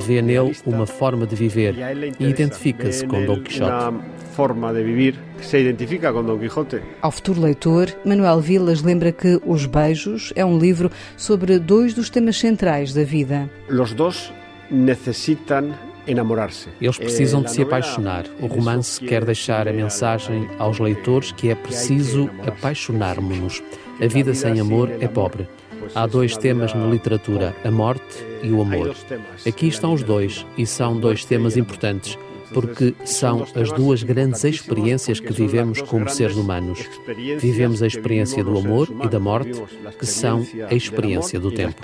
vê 0.00 0.22
nele 0.22 0.56
uma 0.64 0.86
forma 0.86 1.26
de 1.26 1.36
viver 1.36 1.74
e 2.18 2.24
identifica-se 2.26 3.06
com 3.06 3.24
Dom 3.24 3.40
Quixote. 3.40 3.96
forma 4.32 4.72
de 4.72 4.82
viver 4.82 5.14
que 5.38 5.44
se 5.44 5.58
identifica 5.58 6.12
com 6.12 6.24
Dom 6.24 6.38
Quixote. 6.38 6.80
Ao 7.00 7.10
futuro 7.10 7.40
leitor, 7.40 7.88
Manuel 8.04 8.40
Vilas 8.40 8.82
lembra 8.82 9.12
que 9.12 9.40
Os 9.44 9.66
Beijos 9.66 10.32
é 10.34 10.44
um 10.44 10.58
livro 10.58 10.90
sobre 11.16 11.58
dois 11.58 11.94
dos 11.94 12.08
temas 12.08 12.38
centrais 12.38 12.94
da 12.94 13.04
vida. 13.04 13.50
Os 13.68 13.92
dois 13.92 14.32
necessitam 14.70 15.72
enamorar-se. 16.06 16.68
Eles 16.80 16.98
precisam 16.98 17.42
de 17.42 17.50
se 17.50 17.62
apaixonar. 17.62 18.24
O 18.40 18.46
romance 18.46 19.00
quer 19.00 19.24
deixar 19.24 19.68
a 19.68 19.72
mensagem 19.72 20.48
aos 20.58 20.78
leitores 20.78 21.32
que 21.32 21.50
é 21.50 21.54
preciso 21.54 22.28
apaixonarmos-nos. 22.46 23.62
A 24.00 24.06
vida 24.06 24.34
sem 24.34 24.58
amor 24.58 24.90
é 25.00 25.06
pobre. 25.06 25.46
Há 25.94 26.06
dois 26.06 26.36
temas 26.36 26.74
na 26.74 26.86
literatura, 26.86 27.54
a 27.64 27.70
morte 27.70 28.24
e 28.42 28.50
o 28.50 28.60
amor. 28.62 28.94
Aqui 29.46 29.68
estão 29.68 29.92
os 29.92 30.02
dois, 30.02 30.46
e 30.56 30.66
são 30.66 30.98
dois 30.98 31.24
temas 31.24 31.56
importantes. 31.56 32.18
porque 32.52 32.94
são 33.04 33.46
as 33.54 33.72
duas 33.72 34.02
grandes 34.02 34.44
experiências 34.44 35.18
que 35.20 35.32
vivemos 35.32 35.80
como 35.82 36.08
seres 36.08 36.36
humanos. 36.36 36.78
Vivemos 37.38 37.82
a 37.82 37.86
experiência 37.86 38.44
do 38.44 38.58
amor 38.58 38.88
e 39.02 39.08
da 39.08 39.18
morte, 39.18 39.62
que 39.98 40.06
são 40.06 40.46
a 40.68 40.74
experiência 40.74 41.40
do 41.40 41.50
tempo. 41.50 41.82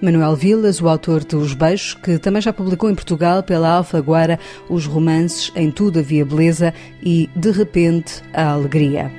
Manuel 0.00 0.36
Vilas, 0.36 0.80
o 0.80 0.88
autor 0.88 1.24
dos 1.24 1.54
Beijos, 1.54 1.94
que 1.94 2.18
também 2.18 2.42
já 2.42 2.52
publicou 2.52 2.90
em 2.90 2.94
Portugal 2.94 3.42
pela 3.42 3.76
Alfaguara 3.76 4.38
os 4.68 4.86
romances 4.86 5.50
Em 5.54 5.70
Tudo 5.70 5.98
Havia 5.98 6.24
Beleza 6.24 6.72
e 7.02 7.28
De 7.34 7.50
Repente 7.50 8.22
a 8.32 8.52
Alegria. 8.52 9.10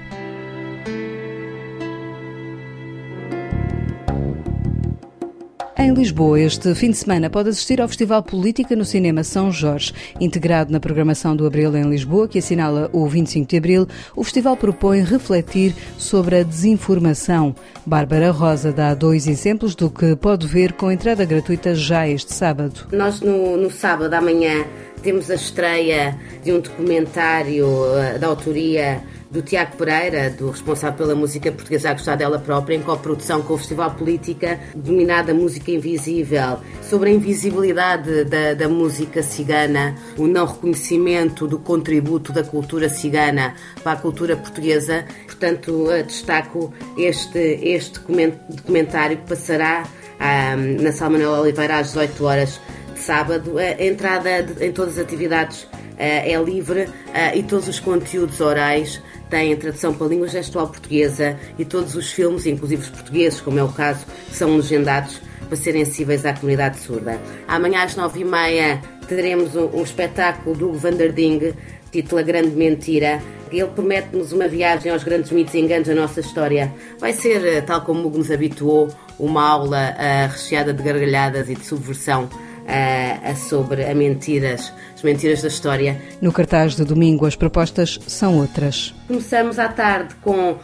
Em 5.93 5.95
Lisboa, 5.95 6.39
este 6.39 6.73
fim 6.73 6.89
de 6.89 6.97
semana, 6.97 7.29
pode 7.29 7.49
assistir 7.49 7.79
ao 7.79 7.87
Festival 7.87 8.23
Política 8.23 8.75
no 8.75 8.83
Cinema 8.83 9.23
São 9.23 9.51
Jorge. 9.51 9.93
Integrado 10.19 10.71
na 10.71 10.79
programação 10.79 11.35
do 11.35 11.45
Abril 11.45 11.77
em 11.77 11.87
Lisboa, 11.87 12.27
que 12.27 12.39
assinala 12.39 12.89
o 12.91 13.07
25 13.07 13.47
de 13.47 13.57
Abril, 13.57 13.87
o 14.15 14.23
festival 14.23 14.57
propõe 14.57 15.03
refletir 15.03 15.75
sobre 15.99 16.37
a 16.37 16.43
desinformação. 16.43 17.55
Bárbara 17.85 18.31
Rosa 18.31 18.71
dá 18.71 18.95
dois 18.95 19.27
exemplos 19.27 19.75
do 19.75 19.87
que 19.87 20.15
pode 20.15 20.47
ver 20.47 20.73
com 20.73 20.91
entrada 20.91 21.23
gratuita 21.25 21.75
já 21.75 22.07
este 22.07 22.33
sábado. 22.33 22.87
Nós, 22.91 23.21
no, 23.21 23.55
no 23.55 23.69
sábado 23.69 24.15
amanhã, 24.15 24.65
temos 25.03 25.29
a 25.29 25.35
estreia 25.35 26.17
de 26.43 26.53
um 26.53 26.59
documentário 26.59 27.67
uh, 27.67 28.17
da 28.17 28.25
autoria 28.25 29.03
do 29.33 29.41
Tiago 29.41 29.75
Pereira, 29.77 30.29
do 30.29 30.51
responsável 30.51 30.95
pela 30.95 31.15
música 31.15 31.51
portuguesa 31.51 31.89
a 31.89 31.93
gostar 31.93 32.15
dela 32.15 32.37
própria, 32.37 32.75
em 32.75 32.83
coprodução 32.83 33.41
com 33.41 33.55
o 33.55 33.57
Festival 33.57 33.89
Política, 33.95 34.59
denominada 34.75 35.33
Música 35.33 35.71
Invisível, 35.71 36.59
sobre 36.83 37.09
a 37.09 37.13
invisibilidade 37.13 38.25
da, 38.25 38.53
da 38.53 38.69
música 38.69 39.23
cigana, 39.23 39.95
o 40.17 40.27
não 40.27 40.45
reconhecimento 40.45 41.47
do 41.47 41.57
contributo 41.57 42.31
da 42.31 42.43
cultura 42.43 42.87
cigana 42.87 43.55
para 43.83 43.93
a 43.93 43.95
cultura 43.95 44.37
portuguesa. 44.37 45.03
Portanto, 45.25 45.87
destaco 46.05 46.71
este, 46.95 47.39
este 47.39 47.99
documentário 47.99 49.17
que 49.17 49.29
passará 49.29 49.87
ah, 50.19 50.55
na 50.55 50.91
Sala 50.91 51.13
Manuel 51.13 51.41
Oliveira 51.41 51.79
às 51.79 51.87
18 51.87 52.23
horas 52.23 52.61
de 52.93 52.99
sábado. 52.99 53.57
A 53.57 53.83
entrada 53.83 54.45
em 54.61 54.71
todas 54.71 54.99
as 54.99 55.03
atividades 55.03 55.67
ah, 55.97 56.03
é 56.03 56.35
livre 56.43 56.87
ah, 57.13 57.35
e 57.35 57.41
todos 57.41 57.67
os 57.67 57.79
conteúdos 57.79 58.39
orais 58.39 59.01
têm 59.29 59.55
tradução 59.55 59.93
para 59.93 60.07
a 60.07 60.09
língua 60.09 60.27
gestual 60.27 60.67
portuguesa 60.67 61.37
e 61.57 61.65
todos 61.65 61.95
os 61.95 62.11
filmes, 62.11 62.45
inclusive 62.45 62.81
os 62.81 62.89
portugueses, 62.89 63.41
como 63.41 63.59
é 63.59 63.63
o 63.63 63.69
caso, 63.69 64.05
são 64.31 64.55
legendados 64.55 65.21
para 65.47 65.57
serem 65.57 65.81
acessíveis 65.81 66.25
à 66.25 66.33
comunidade 66.33 66.79
surda. 66.79 67.19
Amanhã 67.47 67.83
às 67.83 67.95
nove 67.95 68.21
e 68.21 68.25
meia 68.25 68.81
teremos 69.07 69.55
um, 69.55 69.67
um 69.73 69.83
espetáculo 69.83 70.55
do 70.55 70.73
Vanderding, 70.73 71.53
título 71.91 72.19
A 72.19 72.23
Grande 72.23 72.55
Mentira. 72.55 73.21
Ele 73.51 73.67
promete-nos 73.67 74.31
uma 74.31 74.47
viagem 74.47 74.91
aos 74.91 75.03
grandes 75.03 75.31
mitos 75.31 75.53
e 75.53 75.59
enganos 75.59 75.87
da 75.87 75.93
nossa 75.93 76.19
história. 76.19 76.73
Vai 76.99 77.13
ser, 77.13 77.45
eh, 77.45 77.61
tal 77.61 77.81
como 77.81 78.07
o 78.07 78.17
nos 78.17 78.31
habituou, 78.31 78.89
uma 79.19 79.47
aula 79.47 79.95
uh, 79.95 80.31
recheada 80.31 80.73
de 80.73 80.81
gargalhadas 80.81 81.49
e 81.49 81.55
de 81.55 81.63
subversão 81.63 82.23
uh, 82.23 83.35
sobre 83.35 83.85
a 83.85 83.93
mentiras, 83.93 84.73
as 84.92 84.92
mentiras 85.03 85.41
da 85.41 85.47
história. 85.47 86.01
No 86.21 86.31
cartaz 86.31 86.75
de 86.75 86.83
domingo, 86.83 87.25
as 87.25 87.35
propostas 87.35 87.99
são 88.07 88.37
outras. 88.37 88.93
Começamos 89.07 89.59
à 89.59 89.67
tarde 89.67 90.15
com 90.21 90.51
uh, 90.51 90.59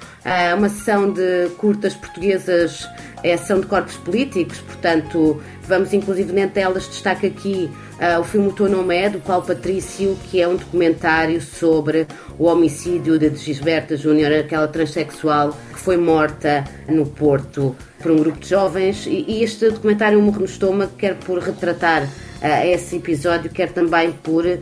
uma 0.58 0.70
sessão 0.70 1.12
de 1.12 1.50
curtas 1.58 1.94
portuguesas, 1.94 2.88
é 3.24 3.34
ação 3.34 3.60
de 3.60 3.68
corpos 3.68 3.98
políticos, 3.98 4.60
portanto, 4.60 5.42
vamos 5.64 5.94
inclusive 5.94 6.40
entre 6.40 6.62
elas, 6.62 6.88
destaca 6.88 7.28
aqui 7.28 7.70
uh, 8.00 8.20
o 8.20 8.24
filme 8.24 8.48
O 8.48 8.52
Teu 8.54 8.70
Nome 8.70 8.96
é, 8.96 9.10
do 9.10 9.20
Paulo 9.20 9.46
Patrício, 9.46 10.18
que 10.30 10.42
é 10.42 10.48
um 10.48 10.56
documentário 10.56 11.42
sobre 11.42 12.08
o 12.38 12.46
homicídio 12.46 13.20
de 13.20 13.36
Gisberta 13.36 13.98
Júnior, 13.98 14.32
aquela 14.32 14.68
transexual 14.68 15.56
que 15.74 15.80
foi 15.80 15.98
morta 15.98 16.64
no 16.88 17.06
Porto 17.06 17.76
por 18.02 18.12
um 18.12 18.18
grupo 18.18 18.40
de 18.40 18.50
jovens. 18.50 19.06
E, 19.06 19.26
e 19.28 19.44
este 19.44 19.70
documentário, 19.70 20.18
O 20.18 20.22
Morro 20.22 20.40
no 20.40 20.46
Estômago, 20.46 20.94
quer 20.98 21.16
por 21.16 21.40
retratar 21.40 22.08
esse 22.42 22.96
episódio, 22.98 23.50
quer 23.50 23.72
também 23.72 24.12
por 24.12 24.46
uh, 24.46 24.58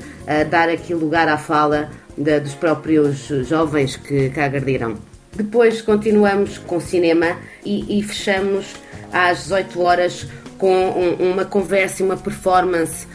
dar 0.50 0.70
aqui 0.70 0.94
lugar 0.94 1.28
à 1.28 1.38
fala 1.38 1.90
de, 2.18 2.40
dos 2.40 2.56
próprios 2.56 3.28
jovens 3.48 3.96
que, 3.96 4.30
que 4.30 4.40
agrediram. 4.40 4.98
Depois 5.34 5.82
continuamos 5.82 6.58
com 6.58 6.80
cinema 6.80 7.38
e, 7.64 8.00
e 8.00 8.04
fechamos 8.04 8.66
às 9.12 9.44
18 9.44 9.82
horas 9.82 10.28
com 10.58 10.74
um, 10.74 11.32
uma 11.32 11.46
conversa 11.46 12.02
e 12.02 12.06
uma 12.06 12.18
performance 12.18 13.08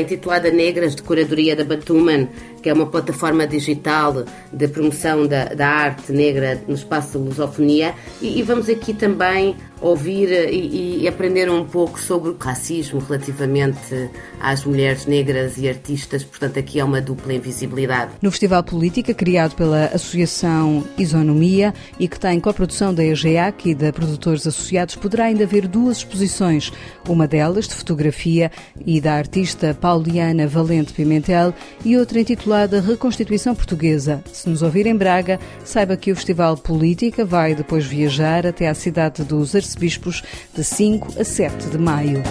intitulada 0.00 0.50
Negras, 0.50 0.96
de 0.96 1.02
curadoria 1.02 1.54
da 1.54 1.64
Batuman, 1.64 2.28
que 2.62 2.68
é 2.68 2.72
uma 2.72 2.86
plataforma 2.86 3.46
digital 3.46 4.24
de 4.52 4.68
promoção 4.68 5.26
da, 5.26 5.44
da 5.46 5.68
arte 5.68 6.12
negra 6.12 6.60
no 6.66 6.74
espaço 6.74 7.18
da 7.18 7.24
lusofonia. 7.24 7.94
E, 8.20 8.38
e 8.38 8.42
vamos 8.42 8.68
aqui 8.68 8.92
também 8.92 9.56
ouvir 9.80 10.28
e, 10.50 11.02
e, 11.02 11.08
aprender 11.08 11.48
um 11.50 11.64
pouco 11.64 12.00
sobre 12.00 12.30
o 12.30 12.36
racismo 12.36 12.98
relativamente 12.98 14.10
às 14.40 14.64
mulheres 14.64 15.06
negras 15.06 15.56
e 15.56 15.68
artistas, 15.68 16.24
portanto 16.24 16.58
aqui 16.58 16.80
é 16.80 16.84
uma 16.84 17.00
dupla 17.00 17.32
invisibilidade. 17.32 18.12
No 18.20 18.30
Festival 18.30 18.62
Política, 18.64 19.14
criado 19.14 19.54
pela 19.54 19.86
Associação 19.86 20.84
Isonomia 20.98 21.72
e 21.98 22.08
que 22.08 22.18
tem 22.18 22.40
coprodução 22.40 22.92
da 22.92 23.04
EGEAC 23.04 23.70
e 23.70 23.74
da 23.74 23.92
Produtores 23.92 24.46
Associados, 24.46 24.96
poderá 24.96 25.26
ainda 25.26 25.44
haver 25.44 25.68
duas 25.68 25.98
exposições, 25.98 26.72
uma 27.08 27.28
delas 27.28 27.68
de 27.68 27.74
fotografia 27.74 28.50
e 28.84 29.00
da 29.00 29.14
artista 29.14 29.67
pauliana 29.74 30.46
Valente 30.46 30.92
Pimentel 30.92 31.54
e 31.84 31.96
outra 31.96 32.20
intitulada 32.20 32.80
Reconstituição 32.80 33.54
Portuguesa. 33.54 34.22
Se 34.32 34.48
nos 34.48 34.62
ouvir 34.62 34.86
em 34.86 34.96
Braga, 34.96 35.38
saiba 35.64 35.96
que 35.96 36.12
o 36.12 36.16
Festival 36.16 36.56
Política 36.56 37.24
vai 37.24 37.54
depois 37.54 37.84
viajar 37.84 38.46
até 38.46 38.68
à 38.68 38.74
cidade 38.74 39.22
dos 39.24 39.54
arcebispos 39.54 40.22
de 40.54 40.64
5 40.64 41.20
a 41.20 41.24
7 41.24 41.68
de 41.68 41.78
maio. 41.78 42.22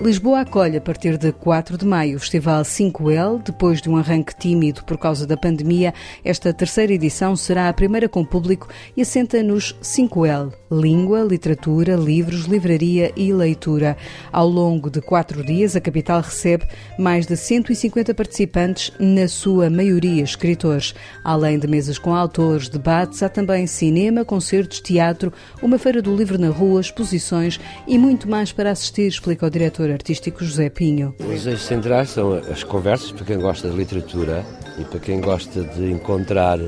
Lisboa 0.00 0.40
acolhe 0.40 0.76
a 0.76 0.80
partir 0.80 1.16
de 1.16 1.32
4 1.32 1.78
de 1.78 1.86
maio 1.86 2.18
o 2.18 2.20
Festival 2.20 2.62
5L. 2.62 3.42
Depois 3.42 3.80
de 3.80 3.88
um 3.88 3.96
arranque 3.96 4.36
tímido 4.36 4.84
por 4.84 4.98
causa 4.98 5.26
da 5.26 5.38
pandemia, 5.38 5.94
esta 6.22 6.52
terceira 6.52 6.92
edição 6.92 7.34
será 7.34 7.68
a 7.68 7.72
primeira 7.72 8.06
com 8.06 8.22
público 8.22 8.68
e 8.94 9.00
assenta 9.00 9.42
nos 9.42 9.74
5L: 9.82 10.52
Língua, 10.70 11.22
Literatura, 11.22 11.96
Livros, 11.96 12.44
Livraria 12.44 13.10
e 13.16 13.32
Leitura. 13.32 13.96
Ao 14.30 14.46
longo 14.46 14.90
de 14.90 15.00
quatro 15.00 15.42
dias, 15.42 15.74
a 15.74 15.80
capital 15.80 16.20
recebe 16.20 16.66
mais 16.98 17.26
de 17.26 17.36
150 17.36 18.12
participantes, 18.12 18.92
na 19.00 19.26
sua 19.26 19.70
maioria 19.70 20.22
escritores. 20.22 20.94
Além 21.24 21.58
de 21.58 21.66
mesas 21.66 21.98
com 21.98 22.14
autores, 22.14 22.68
debates, 22.68 23.22
há 23.22 23.30
também 23.30 23.66
cinema, 23.66 24.26
concertos, 24.26 24.80
teatro, 24.80 25.32
uma 25.62 25.78
feira 25.78 26.02
do 26.02 26.14
livro 26.14 26.38
na 26.38 26.50
rua, 26.50 26.82
exposições 26.82 27.58
e 27.88 27.96
muito 27.96 28.28
mais 28.28 28.52
para 28.52 28.70
assistir, 28.70 29.06
explica 29.06 29.46
o 29.46 29.50
diretor 29.50 29.85
artístico 29.90 30.44
José 30.44 30.68
Pinho. 30.68 31.14
Os 31.20 31.46
eixos 31.46 31.66
centrais 31.66 32.10
são 32.10 32.34
as 32.34 32.62
conversas 32.62 33.12
para 33.12 33.24
quem 33.24 33.38
gosta 33.38 33.68
de 33.68 33.76
literatura 33.76 34.44
e 34.78 34.84
para 34.84 34.98
quem 35.00 35.20
gosta 35.20 35.62
de 35.62 35.90
encontrar 35.90 36.58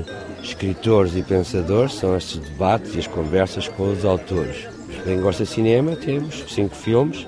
escritores 0.43 1.15
e 1.15 1.21
pensadores, 1.21 1.93
são 1.93 2.15
estes 2.15 2.39
debates 2.39 2.95
e 2.95 2.99
as 2.99 3.07
conversas 3.07 3.67
com 3.67 3.91
os 3.91 4.05
autores. 4.05 4.67
Para 4.95 5.03
quem 5.03 5.21
gosta 5.21 5.43
de 5.43 5.49
cinema, 5.49 5.95
temos 5.95 6.45
cinco 6.49 6.75
filmes, 6.75 7.27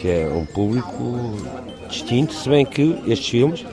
que 0.00 0.08
é 0.08 0.28
um 0.28 0.44
público 0.44 1.36
distinto, 1.88 2.34
se 2.34 2.48
bem 2.48 2.64
que 2.64 2.98
estes 3.06 3.28
filmes 3.28 3.64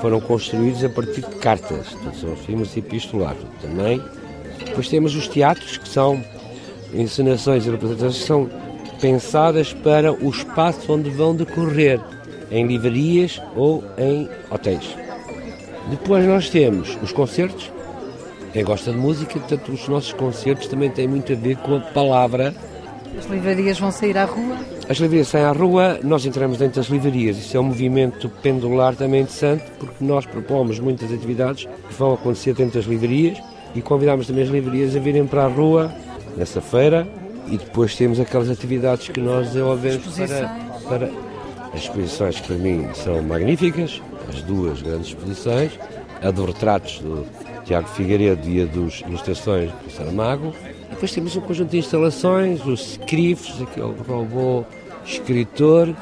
foram 0.00 0.20
construídos 0.20 0.82
a 0.84 0.88
partir 0.88 1.20
de 1.20 1.36
cartas, 1.36 1.96
são 2.20 2.34
filmes 2.36 2.76
epistolares 2.76 3.40
também. 3.60 4.02
Depois 4.64 4.88
temos 4.88 5.14
os 5.14 5.28
teatros, 5.28 5.76
que 5.76 5.88
são 5.88 6.22
encenações 6.92 7.66
e 7.66 7.70
representações 7.70 8.18
que 8.18 8.26
são 8.26 8.50
pensadas 9.02 9.72
para 9.72 10.12
o 10.12 10.30
espaço 10.30 10.92
onde 10.92 11.10
vão 11.10 11.34
decorrer, 11.34 12.00
em 12.52 12.64
livrarias 12.64 13.42
ou 13.56 13.82
em 13.98 14.28
hotéis. 14.48 14.96
Depois 15.90 16.24
nós 16.24 16.48
temos 16.48 16.96
os 17.02 17.10
concertos. 17.10 17.68
Quem 18.52 18.62
gosta 18.64 18.92
de 18.92 18.96
música, 18.96 19.40
portanto, 19.40 19.72
os 19.72 19.88
nossos 19.88 20.12
concertos 20.12 20.68
também 20.68 20.88
têm 20.88 21.08
muito 21.08 21.32
a 21.32 21.34
ver 21.36 21.56
com 21.56 21.74
a 21.76 21.80
palavra. 21.80 22.54
As 23.18 23.26
livrarias 23.26 23.80
vão 23.80 23.90
sair 23.90 24.16
à 24.16 24.24
rua? 24.24 24.56
As 24.88 24.98
livrarias 24.98 25.28
saem 25.28 25.46
à 25.46 25.52
rua, 25.52 25.98
nós 26.04 26.24
entramos 26.24 26.58
dentro 26.58 26.76
das 26.76 26.86
livrarias. 26.86 27.36
Isso 27.38 27.56
é 27.56 27.60
um 27.60 27.64
movimento 27.64 28.28
pendular 28.40 28.94
também 28.94 29.22
interessante, 29.22 29.64
porque 29.80 30.04
nós 30.04 30.24
propomos 30.26 30.78
muitas 30.78 31.12
atividades 31.12 31.64
que 31.64 31.94
vão 31.94 32.14
acontecer 32.14 32.54
dentro 32.54 32.74
das 32.74 32.84
livrarias 32.84 33.38
e 33.74 33.82
convidamos 33.82 34.28
também 34.28 34.44
as 34.44 34.50
livrarias 34.50 34.94
a 34.94 35.00
virem 35.00 35.26
para 35.26 35.44
a 35.44 35.48
rua 35.48 35.92
nessa 36.36 36.60
feira, 36.60 37.08
e 37.46 37.58
depois 37.58 37.96
temos 37.96 38.20
aquelas 38.20 38.50
atividades 38.50 39.08
que 39.08 39.20
nós 39.20 39.48
desenvolvemos 39.48 40.06
para, 40.16 40.48
para. 40.88 41.10
As 41.74 41.82
exposições 41.84 42.38
que 42.38 42.48
para 42.48 42.56
mim 42.56 42.86
são 42.94 43.22
magníficas, 43.22 44.02
as 44.28 44.42
duas 44.42 44.82
grandes 44.82 45.08
exposições, 45.08 45.72
a 46.22 46.30
de 46.30 46.42
retratos 46.42 46.98
do 46.98 47.26
Tiago 47.64 47.88
Figueiredo 47.88 48.48
e 48.48 48.62
a 48.62 48.66
dos 48.66 49.00
ilustrações 49.00 49.70
do 49.72 49.90
Saramago. 49.90 50.52
Depois 50.90 51.12
temos 51.12 51.34
um 51.34 51.40
conjunto 51.40 51.70
de 51.70 51.78
instalações, 51.78 52.64
os 52.66 52.92
Scrifs, 52.92 53.62
aquele 53.62 53.94
robô 54.06 54.64
escritor, 55.04 55.94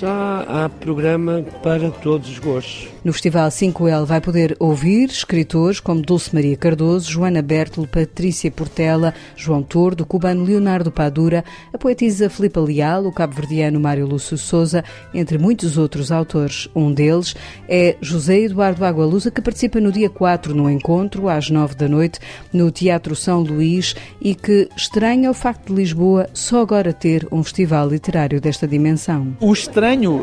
Está, 0.00 0.46
há 0.48 0.68
programa 0.70 1.44
para 1.62 1.90
todos 1.90 2.30
os 2.30 2.38
gostos. 2.38 2.88
No 3.02 3.14
Festival 3.14 3.48
5L 3.48 4.04
vai 4.04 4.20
poder 4.20 4.54
ouvir 4.58 5.08
escritores 5.08 5.80
como 5.80 6.02
Dulce 6.02 6.34
Maria 6.34 6.54
Cardoso, 6.54 7.10
Joana 7.10 7.40
Bertolo, 7.40 7.86
Patrícia 7.86 8.50
Portela, 8.50 9.14
João 9.34 9.62
Tordo, 9.62 10.02
o 10.02 10.06
cubano 10.06 10.44
Leonardo 10.44 10.92
Padura, 10.92 11.42
a 11.72 11.78
poetisa 11.78 12.28
Filipa 12.28 12.60
Leal, 12.60 13.06
o 13.06 13.12
cabo-verdiano 13.12 13.80
Mário 13.80 14.06
Lúcio 14.06 14.36
Souza, 14.36 14.84
entre 15.14 15.38
muitos 15.38 15.78
outros 15.78 16.12
autores. 16.12 16.68
Um 16.74 16.92
deles 16.92 17.34
é 17.66 17.96
José 18.02 18.40
Eduardo 18.40 18.84
Agualusa, 18.84 19.30
que 19.30 19.40
participa 19.40 19.80
no 19.80 19.90
dia 19.90 20.10
4 20.10 20.54
no 20.54 20.68
encontro, 20.68 21.30
às 21.30 21.48
9 21.48 21.74
da 21.76 21.88
noite, 21.88 22.20
no 22.52 22.70
Teatro 22.70 23.16
São 23.16 23.40
Luís 23.40 23.96
e 24.20 24.34
que 24.34 24.68
estranha 24.76 25.30
o 25.30 25.34
facto 25.34 25.68
de 25.68 25.80
Lisboa 25.80 26.28
só 26.34 26.60
agora 26.60 26.92
ter 26.92 27.26
um 27.32 27.42
festival 27.42 27.88
literário 27.88 28.42
desta 28.42 28.68
dimensão. 28.68 29.34
O 29.40 29.54
estranho 29.54 30.22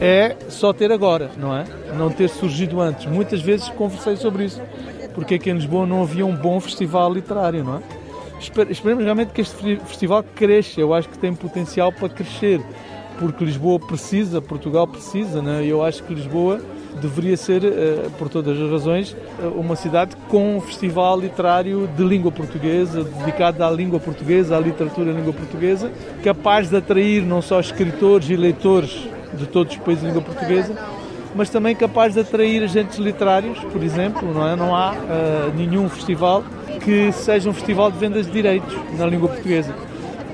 é 0.00 0.34
só 0.48 0.72
ter 0.72 0.90
agora, 0.90 1.30
não 1.36 1.54
é? 1.54 1.64
Não 1.94 2.05
ter 2.10 2.28
surgido 2.28 2.80
antes. 2.80 3.06
Muitas 3.06 3.40
vezes 3.40 3.68
conversei 3.70 4.16
sobre 4.16 4.44
isso. 4.44 4.60
Porque 5.14 5.34
aqui 5.34 5.50
em 5.50 5.54
Lisboa 5.54 5.86
não 5.86 6.02
havia 6.02 6.26
um 6.26 6.36
bom 6.36 6.60
festival 6.60 7.12
literário, 7.12 7.64
não 7.64 7.76
é? 7.76 7.82
Esperemos 8.70 9.02
realmente 9.02 9.32
que 9.32 9.40
este 9.40 9.76
festival 9.86 10.22
cresça. 10.22 10.80
Eu 10.80 10.92
acho 10.92 11.08
que 11.08 11.18
tem 11.18 11.34
potencial 11.34 11.90
para 11.90 12.08
crescer. 12.08 12.60
Porque 13.18 13.44
Lisboa 13.44 13.78
precisa, 13.78 14.42
Portugal 14.42 14.86
precisa, 14.86 15.40
não 15.40 15.52
é? 15.52 15.64
Eu 15.64 15.82
acho 15.82 16.02
que 16.02 16.12
Lisboa 16.12 16.60
deveria 17.00 17.36
ser, 17.36 17.64
eh, 17.64 18.08
por 18.18 18.28
todas 18.28 18.60
as 18.60 18.70
razões, 18.70 19.16
eh, 19.38 19.46
uma 19.46 19.76
cidade 19.76 20.16
com 20.28 20.56
um 20.56 20.60
festival 20.60 21.18
literário 21.18 21.88
de 21.96 22.02
língua 22.02 22.32
portuguesa, 22.32 23.04
dedicado 23.04 23.62
à 23.62 23.70
língua 23.70 24.00
portuguesa, 24.00 24.56
à 24.56 24.60
literatura 24.60 25.12
língua 25.12 25.32
portuguesa, 25.32 25.90
capaz 26.22 26.68
de 26.70 26.76
atrair 26.76 27.22
não 27.22 27.42
só 27.42 27.60
escritores 27.60 28.28
e 28.30 28.36
leitores 28.36 29.08
de 29.34 29.46
todos 29.46 29.74
os 29.74 29.78
países 29.78 30.02
de 30.02 30.08
língua 30.08 30.22
portuguesa, 30.22 30.74
mas 31.36 31.50
também 31.50 31.74
capaz 31.76 32.14
de 32.14 32.20
atrair 32.20 32.62
agentes 32.62 32.98
literários, 32.98 33.58
por 33.58 33.82
exemplo, 33.82 34.32
não, 34.32 34.48
é? 34.48 34.56
não 34.56 34.74
há 34.74 34.92
uh, 34.92 35.54
nenhum 35.54 35.88
festival 35.88 36.42
que 36.82 37.12
seja 37.12 37.48
um 37.50 37.52
festival 37.52 37.90
de 37.90 37.98
vendas 37.98 38.26
de 38.26 38.32
direitos 38.32 38.74
na 38.98 39.06
língua 39.06 39.28
portuguesa 39.28 39.74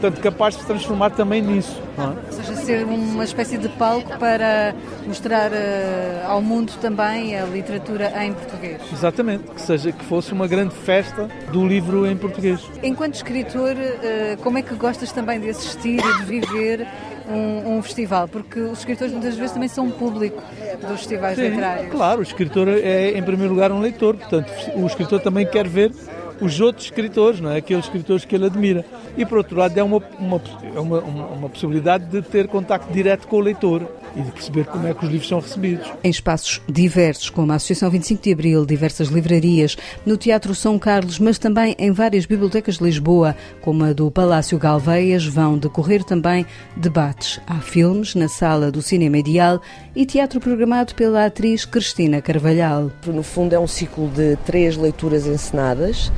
portanto, 0.03 0.21
capaz 0.21 0.57
de 0.57 0.63
se 0.63 0.67
transformar 0.67 1.11
também 1.11 1.41
nisso. 1.41 1.81
É? 1.97 2.03
Ou 2.03 2.33
seja, 2.33 2.57
ser 2.57 2.85
uma 2.85 3.23
espécie 3.23 3.57
de 3.57 3.69
palco 3.69 4.19
para 4.19 4.75
mostrar 5.07 5.53
uh, 5.53 6.27
ao 6.27 6.43
mundo 6.43 6.73
também 6.81 7.39
a 7.39 7.45
literatura 7.45 8.13
em 8.25 8.33
português. 8.33 8.81
Exatamente, 8.93 9.45
que, 9.45 9.61
seja, 9.61 9.93
que 9.93 10.05
fosse 10.05 10.33
uma 10.33 10.49
grande 10.49 10.75
festa 10.75 11.29
do 11.53 11.67
livro 11.67 12.05
em 12.05 12.17
português. 12.17 12.61
Enquanto 12.83 13.15
escritor, 13.15 13.77
uh, 13.77 14.43
como 14.43 14.59
é 14.59 14.63
que 14.63 14.75
gostas 14.75 15.13
também 15.13 15.39
de 15.39 15.51
assistir 15.51 16.01
e 16.01 16.19
de 16.19 16.25
viver 16.25 16.89
um, 17.29 17.77
um, 17.77 17.83
festival? 17.83 18.29
Porque 18.29 18.61
os 18.61 18.81
escritores 18.81 19.13
muitas 19.13 19.37
vezes 19.37 19.53
também 19.53 19.69
são 19.69 19.87
um 19.87 19.91
público 19.91 20.43
dos 20.81 20.99
festivais 21.01 21.37
Sim, 21.37 21.49
literários. 21.49 21.93
Claro, 21.93 22.21
o 22.21 22.23
escritor 22.23 22.69
é 22.69 23.17
em 23.17 23.23
primeiro 23.23 23.53
lugar 23.53 23.73
um 23.73 23.81
leitor, 23.81 24.17
portanto 24.17 24.51
o 24.75 24.87
escritor 24.87 25.21
também 25.21 25.47
quer 25.47 25.67
ver 25.67 25.93
os 26.41 26.61
outros 26.61 26.87
escritores, 26.87 27.41
não 27.41 27.51
é? 27.51 27.59
aqueles 27.59 27.85
escritores 27.85 28.25
que 28.25 28.35
ele 28.35 28.47
admira. 28.47 28.85
E 29.17 29.25
por 29.25 29.39
outro 29.39 29.57
lado, 29.57 29.79
é 29.79 29.83
uma, 29.83 30.03
uma, 30.19 30.43
é 30.75 30.81
uma, 30.81 30.99
uma 31.01 31.49
possibilidade 31.49 32.07
de 32.07 32.23
ter 32.23 32.49
contacto 32.49 32.93
direto 32.93 33.29
com 33.29 33.37
o 33.37 33.41
leitor 33.41 33.87
e 34.17 34.23
de 34.23 34.31
perceber 34.31 34.65
como 34.67 34.87
é 34.87 34.95
que 34.95 35.05
os 35.05 35.11
livros 35.11 35.29
são 35.29 35.41
recebidos. 35.41 35.91
Em 36.03 36.11
espaços 36.11 36.61
diversos, 36.69 37.31
como 37.31 37.53
a 37.53 37.57
Associação 37.57 37.91
25 37.91 38.23
de 38.23 38.33
Abril, 38.33 38.67
diversas 38.67 39.09
livrarias, 39.09 39.77
no 40.05 40.17
Teatro 40.17 40.55
São 40.55 40.79
Carlos, 40.79 41.19
mas 41.19 41.39
também 41.39 41.75
em 41.79 41.93
várias 41.93 42.27
bibliotecas 42.27 42.79
de 42.79 42.85
Lisboa, 42.85 43.37
como 43.61 43.85
a 43.85 43.93
do 43.93 44.11
Palácio 44.11 44.59
Galveias, 44.59 45.25
vão 45.25 45.59
decorrer 45.59 46.05
também 46.05 46.47
debates. 46.77 47.41
Há 47.47 47.61
filmes 47.61 48.15
na 48.15 48.29
Sala 48.29 48.71
do 48.71 48.83
Cinema 48.83 49.19
Ideal 49.19 49.61
e 49.95 50.07
teatro 50.07 50.41
programado 50.41 50.95
pela 50.95 51.27
atriz 51.27 51.65
Cristina 51.65 52.21
Carvalhal. 52.21 52.91
No 53.07 53.23
fundo, 53.23 53.55
é 53.55 53.59
um 53.59 53.67
ciclo 53.67 54.09
de 54.09 54.37
três 54.45 54.77
leituras 54.77 55.27
encenadas 55.27 56.11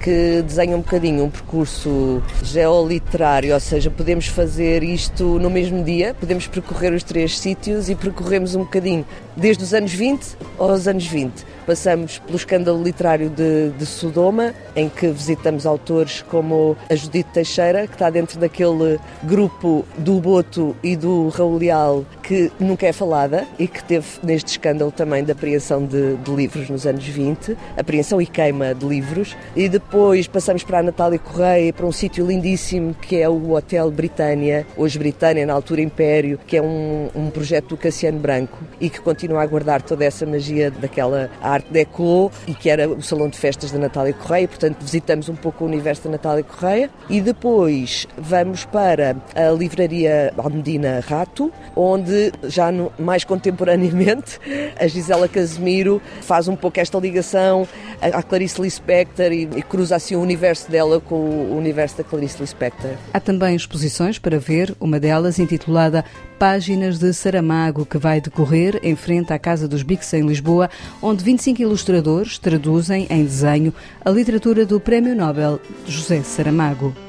que 0.00 0.42
desenha 0.42 0.76
um 0.76 0.80
bocadinho 0.80 1.24
um 1.24 1.30
percurso 1.30 2.22
geoliterário, 2.42 3.54
ou 3.54 3.60
seja, 3.60 3.90
podemos 3.90 4.26
fazer 4.26 4.82
isto 4.82 5.38
no 5.38 5.50
mesmo 5.50 5.82
dia, 5.82 6.14
podemos 6.14 6.46
percorrer 6.46 6.92
os 6.92 7.02
três 7.02 7.38
sítios 7.38 7.88
e 7.88 7.94
percorremos 7.94 8.54
um 8.54 8.60
bocadinho 8.60 9.04
desde 9.36 9.64
os 9.64 9.74
anos 9.74 9.92
20 9.92 10.36
aos 10.58 10.86
anos 10.86 11.06
20 11.06 11.55
Passamos 11.66 12.20
pelo 12.20 12.36
escândalo 12.36 12.80
literário 12.80 13.28
de, 13.28 13.70
de 13.70 13.84
Sodoma, 13.84 14.54
em 14.76 14.88
que 14.88 15.08
visitamos 15.08 15.66
autores 15.66 16.22
como 16.22 16.76
a 16.88 16.94
Judite 16.94 17.28
Teixeira, 17.32 17.88
que 17.88 17.94
está 17.94 18.08
dentro 18.08 18.38
daquele 18.38 19.00
grupo 19.24 19.84
do 19.98 20.20
Boto 20.20 20.76
e 20.80 20.94
do 20.94 21.28
Raul 21.30 21.58
Leal, 21.58 22.04
que 22.22 22.52
nunca 22.60 22.86
é 22.86 22.92
falada 22.92 23.44
e 23.58 23.66
que 23.66 23.82
teve 23.82 24.06
neste 24.22 24.52
escândalo 24.52 24.92
também 24.92 25.24
de 25.24 25.32
apreensão 25.32 25.84
de, 25.84 26.16
de 26.16 26.30
livros 26.30 26.70
nos 26.70 26.86
anos 26.86 27.04
20, 27.04 27.56
apreensão 27.76 28.20
e 28.22 28.26
queima 28.26 28.72
de 28.72 28.86
livros. 28.86 29.36
E 29.56 29.68
depois 29.68 30.28
passamos 30.28 30.62
para 30.62 30.78
a 30.78 30.82
Natália 30.84 31.18
Correia, 31.18 31.72
para 31.72 31.86
um 31.86 31.92
sítio 31.92 32.26
lindíssimo 32.26 32.94
que 32.94 33.16
é 33.16 33.28
o 33.28 33.52
Hotel 33.52 33.90
Britânia, 33.90 34.64
hoje 34.76 34.98
Britânia, 34.98 35.44
na 35.44 35.52
altura 35.52 35.80
Império, 35.80 36.38
que 36.46 36.56
é 36.56 36.62
um, 36.62 37.08
um 37.14 37.28
projeto 37.28 37.70
do 37.70 37.76
Cassiano 37.76 38.20
Branco 38.20 38.56
e 38.80 38.88
que 38.88 39.00
continua 39.00 39.42
a 39.42 39.46
guardar 39.46 39.82
toda 39.82 40.04
essa 40.04 40.24
magia 40.24 40.70
daquela 40.70 41.28
arte 41.40 41.55
Art 41.56 41.66
Deco 41.70 42.30
e 42.46 42.54
que 42.54 42.68
era 42.68 42.88
o 42.88 43.02
salão 43.02 43.28
de 43.28 43.38
festas 43.38 43.70
da 43.70 43.78
Natália 43.78 44.12
Correia, 44.12 44.46
portanto 44.46 44.78
visitamos 44.80 45.28
um 45.28 45.34
pouco 45.34 45.64
o 45.64 45.66
universo 45.66 46.04
da 46.04 46.10
Natália 46.10 46.44
Correia 46.44 46.90
e 47.08 47.20
depois 47.20 48.06
vamos 48.16 48.64
para 48.64 49.16
a 49.34 49.50
livraria 49.50 50.32
Almedina 50.36 51.02
Rato, 51.06 51.52
onde 51.74 52.32
já 52.44 52.70
no, 52.70 52.92
mais 52.98 53.24
contemporaneamente 53.24 54.38
a 54.78 54.86
Gisela 54.86 55.28
Casemiro 55.28 56.00
faz 56.20 56.48
um 56.48 56.56
pouco 56.56 56.78
esta 56.78 56.98
ligação 56.98 57.66
à 58.00 58.22
Clarice 58.22 58.60
Lispector 58.60 59.32
e, 59.32 59.48
e 59.56 59.62
cruza 59.62 59.96
assim 59.96 60.14
o 60.14 60.20
universo 60.20 60.70
dela 60.70 61.00
com 61.00 61.14
o 61.14 61.56
universo 61.56 61.98
da 61.98 62.04
Clarice 62.04 62.40
Lispector. 62.40 62.90
Há 63.12 63.20
também 63.20 63.56
exposições 63.56 64.18
para 64.18 64.38
ver, 64.38 64.74
uma 64.80 65.00
delas 65.00 65.38
intitulada 65.38 66.04
Páginas 66.38 66.98
de 66.98 67.12
Saramago, 67.12 67.86
que 67.86 67.96
vai 67.96 68.20
decorrer 68.20 68.78
em 68.82 68.94
frente 68.94 69.32
à 69.32 69.38
Casa 69.38 69.66
dos 69.66 69.82
Bics 69.82 70.12
em 70.12 70.26
Lisboa, 70.26 70.68
onde 71.00 71.24
25 71.24 71.62
ilustradores 71.62 72.38
traduzem 72.38 73.06
em 73.08 73.24
desenho 73.24 73.72
a 74.04 74.10
literatura 74.10 74.66
do 74.66 74.78
Prémio 74.78 75.16
Nobel 75.16 75.58
José 75.86 76.22
Saramago. 76.22 77.05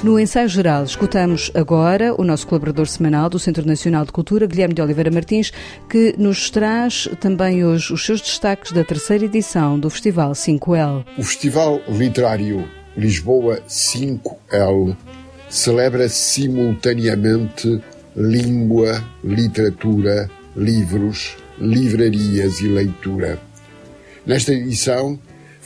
No 0.00 0.18
ensaio 0.18 0.48
geral, 0.48 0.84
escutamos 0.84 1.50
agora 1.54 2.14
o 2.16 2.22
nosso 2.22 2.46
colaborador 2.46 2.86
semanal 2.86 3.28
do 3.28 3.36
Centro 3.36 3.66
Nacional 3.66 4.04
de 4.04 4.12
Cultura, 4.12 4.46
Guilherme 4.46 4.72
de 4.72 4.80
Oliveira 4.80 5.10
Martins, 5.10 5.52
que 5.90 6.14
nos 6.16 6.50
traz 6.50 7.08
também 7.18 7.64
hoje 7.64 7.92
os 7.92 8.06
seus 8.06 8.20
destaques 8.20 8.70
da 8.70 8.84
terceira 8.84 9.24
edição 9.24 9.76
do 9.76 9.90
Festival 9.90 10.32
5L. 10.32 11.04
O 11.18 11.22
Festival 11.24 11.80
Literário 11.88 12.68
Lisboa 12.96 13.60
5L 13.68 14.96
celebra 15.50 16.08
simultaneamente 16.08 17.82
língua, 18.14 19.04
literatura, 19.24 20.30
livros, 20.56 21.36
livrarias 21.58 22.60
e 22.60 22.68
leitura. 22.68 23.40
Nesta 24.24 24.52
edição, 24.52 25.18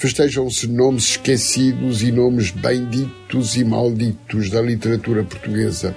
festejam-se 0.02 0.66
nomes 0.66 1.10
esquecidos 1.10 2.02
e 2.02 2.10
nomes 2.10 2.50
benditos 2.50 3.54
e 3.54 3.62
malditos 3.62 4.50
da 4.50 4.60
literatura 4.60 5.22
portuguesa, 5.22 5.94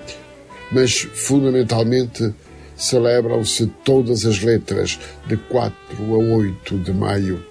mas 0.71 1.07
fundamentalmente 1.15 2.31
celebram-se 2.77 3.65
todas 3.83 4.23
as 4.23 4.39
letras 4.43 4.99
de 5.25 5.35
4 5.35 5.75
a 5.97 6.17
8 6.35 6.77
de 6.77 6.93
maio. 6.93 7.43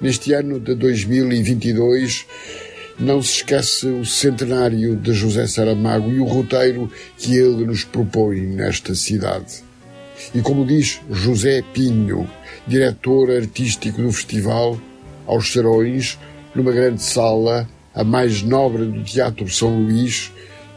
Neste 0.00 0.32
ano 0.32 0.58
de 0.58 0.74
2022, 0.74 2.26
não 2.98 3.22
se 3.22 3.34
esquece 3.36 3.86
o 3.86 4.04
centenário 4.04 4.96
de 4.96 5.12
José 5.12 5.46
Saramago 5.46 6.10
e 6.10 6.18
o 6.18 6.24
roteiro 6.24 6.90
que 7.16 7.36
ele 7.36 7.64
nos 7.64 7.84
propõe 7.84 8.40
nesta 8.40 8.96
cidade. 8.96 9.62
E 10.34 10.40
como 10.40 10.66
diz 10.66 11.00
José 11.08 11.62
Pinho, 11.72 12.28
diretor 12.66 13.30
artístico 13.30 14.02
do 14.02 14.10
festival, 14.10 14.76
aos 15.28 15.52
Serões, 15.52 16.18
numa 16.54 16.72
grande 16.72 17.02
sala, 17.02 17.68
a 17.94 18.02
mais 18.02 18.42
nobre 18.42 18.86
do 18.86 19.04
Teatro 19.04 19.48
São 19.48 19.84
Luís, 19.84 20.32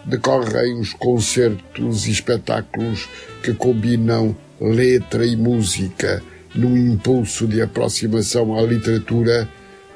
decorrem 0.05 0.79
os 0.79 0.93
concertos 0.93 2.07
e 2.07 2.11
espetáculos 2.11 3.07
que 3.41 3.53
combinam 3.53 4.35
letra 4.59 5.25
e 5.25 5.35
música 5.35 6.21
num 6.53 6.75
impulso 6.75 7.47
de 7.47 7.61
aproximação 7.61 8.57
à 8.57 8.61
literatura, 8.61 9.47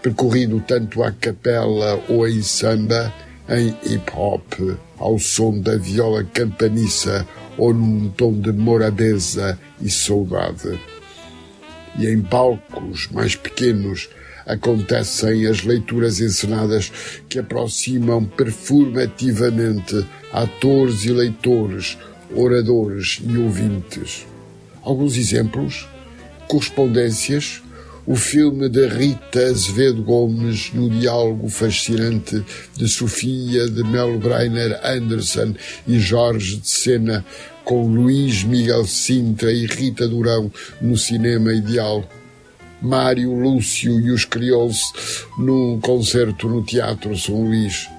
percorrido 0.01 0.63
tanto 0.65 1.03
à 1.03 1.11
capela 1.11 2.01
ou 2.07 2.27
em 2.27 2.41
samba, 2.41 3.13
em 3.49 3.75
hip 3.83 4.11
hop 4.15 4.53
ao 4.97 5.19
som 5.19 5.59
da 5.59 5.77
viola 5.77 6.23
campaniça 6.23 7.27
ou 7.57 7.73
num 7.73 8.09
tom 8.09 8.33
de 8.33 8.51
morabeza 8.51 9.59
e 9.81 9.89
saudade. 9.89 10.79
E 11.97 12.07
em 12.07 12.21
palcos 12.21 13.07
mais 13.11 13.35
pequenos 13.35 14.09
acontecem 14.45 15.47
as 15.47 15.63
leituras 15.63 16.19
encenadas 16.19 16.91
que 17.27 17.39
aproximam 17.39 18.25
performativamente 18.25 20.05
atores 20.31 21.03
e 21.05 21.11
leitores, 21.11 21.97
oradores 22.33 23.21
e 23.27 23.37
ouvintes. 23.37 24.25
Alguns 24.83 25.17
exemplos: 25.17 25.87
correspondências, 26.47 27.61
o 28.05 28.15
filme 28.15 28.69
de 28.69 28.87
Rita 28.87 29.39
Azevedo 29.39 30.03
Gomes 30.03 30.71
no 30.73 30.89
diálogo 30.89 31.49
fascinante 31.49 32.43
de 32.75 32.87
Sofia 32.87 33.67
de 33.67 33.83
Melo 33.83 34.19
Breiner 34.19 34.79
Anderson 34.83 35.55
e 35.87 35.97
Jorge 35.97 36.57
de 36.57 36.69
Sena 36.69 37.25
com 37.63 37.87
Luís 37.87 38.43
Miguel 38.43 38.85
Sintra 38.85 39.51
e 39.51 39.65
Rita 39.65 40.07
Durão 40.07 40.51
no 40.79 40.95
Cinema 40.95 41.51
Ideal. 41.51 42.07
Mário 42.85 43.33
Lúcio 43.33 43.99
e 43.99 44.11
os 44.11 44.25
Crioulos 44.25 45.25
num 45.39 45.79
concerto 45.79 46.47
no 46.47 46.63
Teatro 46.63 47.17
São 47.17 47.43
Luís. 47.43 47.89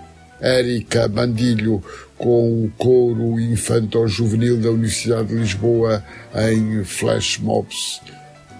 Érica 0.40 1.08
Bandilho 1.08 1.82
com 2.16 2.64
o 2.64 2.72
coro 2.78 3.40
infanto-juvenil 3.40 4.58
da 4.58 4.70
Universidade 4.70 5.28
de 5.28 5.34
Lisboa 5.34 6.04
em 6.52 6.84
Flash 6.84 7.38
Mobs. 7.38 8.00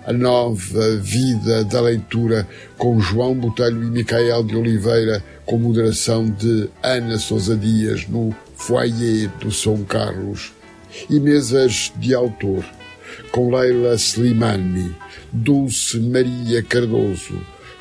A 0.05 0.13
nova 0.13 0.97
vida 0.97 1.65
da 1.65 1.81
leitura 1.81 2.47
com 2.77 3.01
João 3.01 3.35
Botelho 3.35 3.83
e 3.83 3.87
Micael 3.87 4.43
de 4.43 4.57
Oliveira, 4.57 5.23
com 5.45 5.59
moderação 5.59 6.29
de 6.29 6.69
Ana 6.83 7.19
Sousa 7.19 7.57
Dias 7.57 8.07
no 8.09 8.35
Foyer 8.57 9.31
do 9.41 9.53
São 9.53 9.85
Carlos, 9.85 10.53
e 11.09 11.21
mesas 11.21 11.93
de 11.97 12.15
autor 12.15 12.65
com 13.31 13.55
Leila 13.55 13.95
Slimani, 13.95 14.95
Dulce 15.37 16.01
Maria 16.01 16.63
Cardoso, 16.63 17.35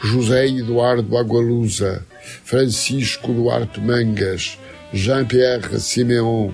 José 0.03 0.47
Eduardo 0.47 1.17
Agualusa, 1.17 2.05
Francisco 2.43 3.31
Duarte 3.31 3.79
Mangas, 3.79 4.59
Jean-Pierre 4.93 5.79
Simeon, 5.79 6.53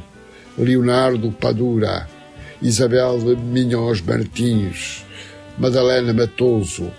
Leonardo 0.57 1.31
Padura, 1.31 2.07
Isabel 2.61 3.35
Minhos 3.35 3.99
Martins, 4.01 5.03
Madalena 5.57 6.13
Matoso, 6.13 6.91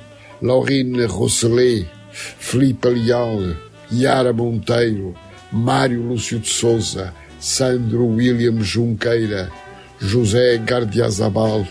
Laurine 0.43 1.07
Rosselet, 1.07 1.87
Felipe 2.11 2.89
Leal, 2.89 3.57
Yara 3.93 4.33
Monteiro, 4.33 5.15
Mário 5.53 6.03
Lúcio 6.03 6.41
de 6.41 6.49
Souza, 6.49 7.15
Sandro 7.39 8.05
William 8.07 8.61
Junqueira, 8.63 9.49
José 10.01 10.59
Gardiazabal, 10.59 11.65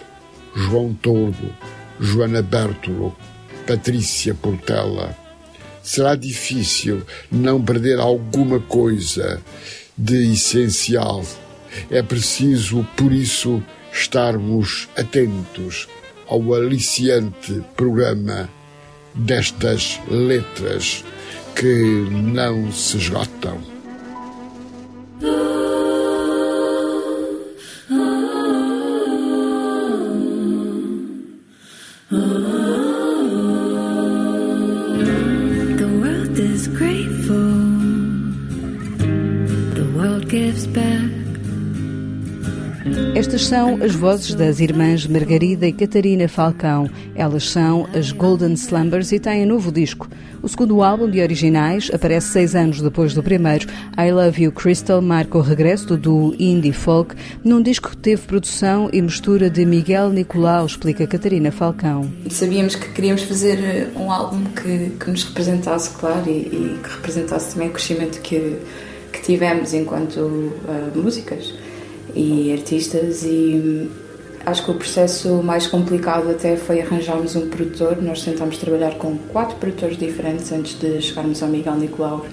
João 0.55 0.93
Tordo, 0.93 1.53
Joana 2.01 2.41
Bertolo, 2.41 3.15
Patrícia 3.67 4.33
Portela. 4.33 5.15
Será 5.83 6.15
difícil 6.15 7.03
não 7.31 7.63
perder 7.63 7.99
alguma 7.99 8.59
coisa 8.59 9.39
de 9.95 10.33
essencial. 10.33 11.23
É 11.91 12.01
preciso, 12.01 12.85
por 12.97 13.13
isso, 13.13 13.63
estarmos 13.93 14.89
atentos 14.97 15.87
ao 16.27 16.53
aliciante 16.53 17.61
programa 17.75 18.49
destas 19.13 19.99
letras 20.09 21.05
que 21.55 22.07
não 22.09 22.71
se 22.71 22.97
esgotam. 22.97 23.70
São 43.51 43.83
as 43.83 43.93
vozes 43.93 44.33
das 44.33 44.61
irmãs 44.61 45.05
Margarida 45.05 45.67
e 45.67 45.73
Catarina 45.73 46.25
Falcão. 46.29 46.89
Elas 47.13 47.49
são 47.49 47.85
as 47.93 48.13
Golden 48.13 48.53
Slumbers 48.53 49.11
e 49.11 49.19
têm 49.19 49.43
um 49.43 49.47
novo 49.49 49.73
disco. 49.73 50.07
O 50.41 50.47
segundo 50.47 50.81
álbum 50.81 51.09
de 51.09 51.19
originais 51.19 51.91
aparece 51.93 52.29
seis 52.29 52.55
anos 52.55 52.79
depois 52.79 53.13
do 53.13 53.21
primeiro. 53.21 53.67
I 53.99 54.09
Love 54.09 54.43
You 54.43 54.53
Crystal 54.53 55.01
marca 55.01 55.37
o 55.37 55.41
regresso 55.41 55.97
do 55.97 56.33
indie 56.39 56.71
folk 56.71 57.13
num 57.43 57.61
disco 57.61 57.89
que 57.89 57.97
teve 57.97 58.21
produção 58.21 58.89
e 58.93 59.01
mistura 59.01 59.49
de 59.49 59.65
Miguel 59.65 60.11
Nicolau, 60.11 60.65
explica 60.65 61.05
Catarina 61.05 61.51
Falcão. 61.51 62.09
Sabíamos 62.29 62.75
que 62.75 62.87
queríamos 62.93 63.23
fazer 63.23 63.59
eh, 63.59 63.89
um 63.97 64.09
álbum 64.09 64.45
que, 64.45 64.91
que 64.97 65.11
nos 65.11 65.25
representasse, 65.25 65.89
claro, 65.89 66.23
e, 66.25 66.39
e, 66.39 66.79
que 66.81 66.89
representasse 66.89 67.51
também 67.51 67.67
o 67.67 67.73
crescimento 67.73 68.21
que, 68.21 68.59
que 69.11 69.21
tivemos 69.21 69.73
enquanto 69.73 70.19
uh, 70.21 70.97
músicas 70.97 71.53
e 72.15 72.51
artistas 72.53 73.23
e 73.23 73.27
hum, 73.63 73.89
acho 74.45 74.65
que 74.65 74.71
o 74.71 74.75
processo 74.75 75.41
mais 75.43 75.67
complicado 75.67 76.29
até 76.29 76.55
foi 76.57 76.81
arranjarmos 76.81 77.35
um 77.35 77.47
produtor. 77.49 78.01
Nós 78.01 78.23
tentámos 78.23 78.57
trabalhar 78.57 78.95
com 78.95 79.17
quatro 79.31 79.55
produtores 79.57 79.97
diferentes 79.97 80.51
antes 80.51 80.79
de 80.79 81.01
chegarmos 81.01 81.41
ao 81.41 81.49
Miguel 81.49 81.75
Nicolau 81.75 82.25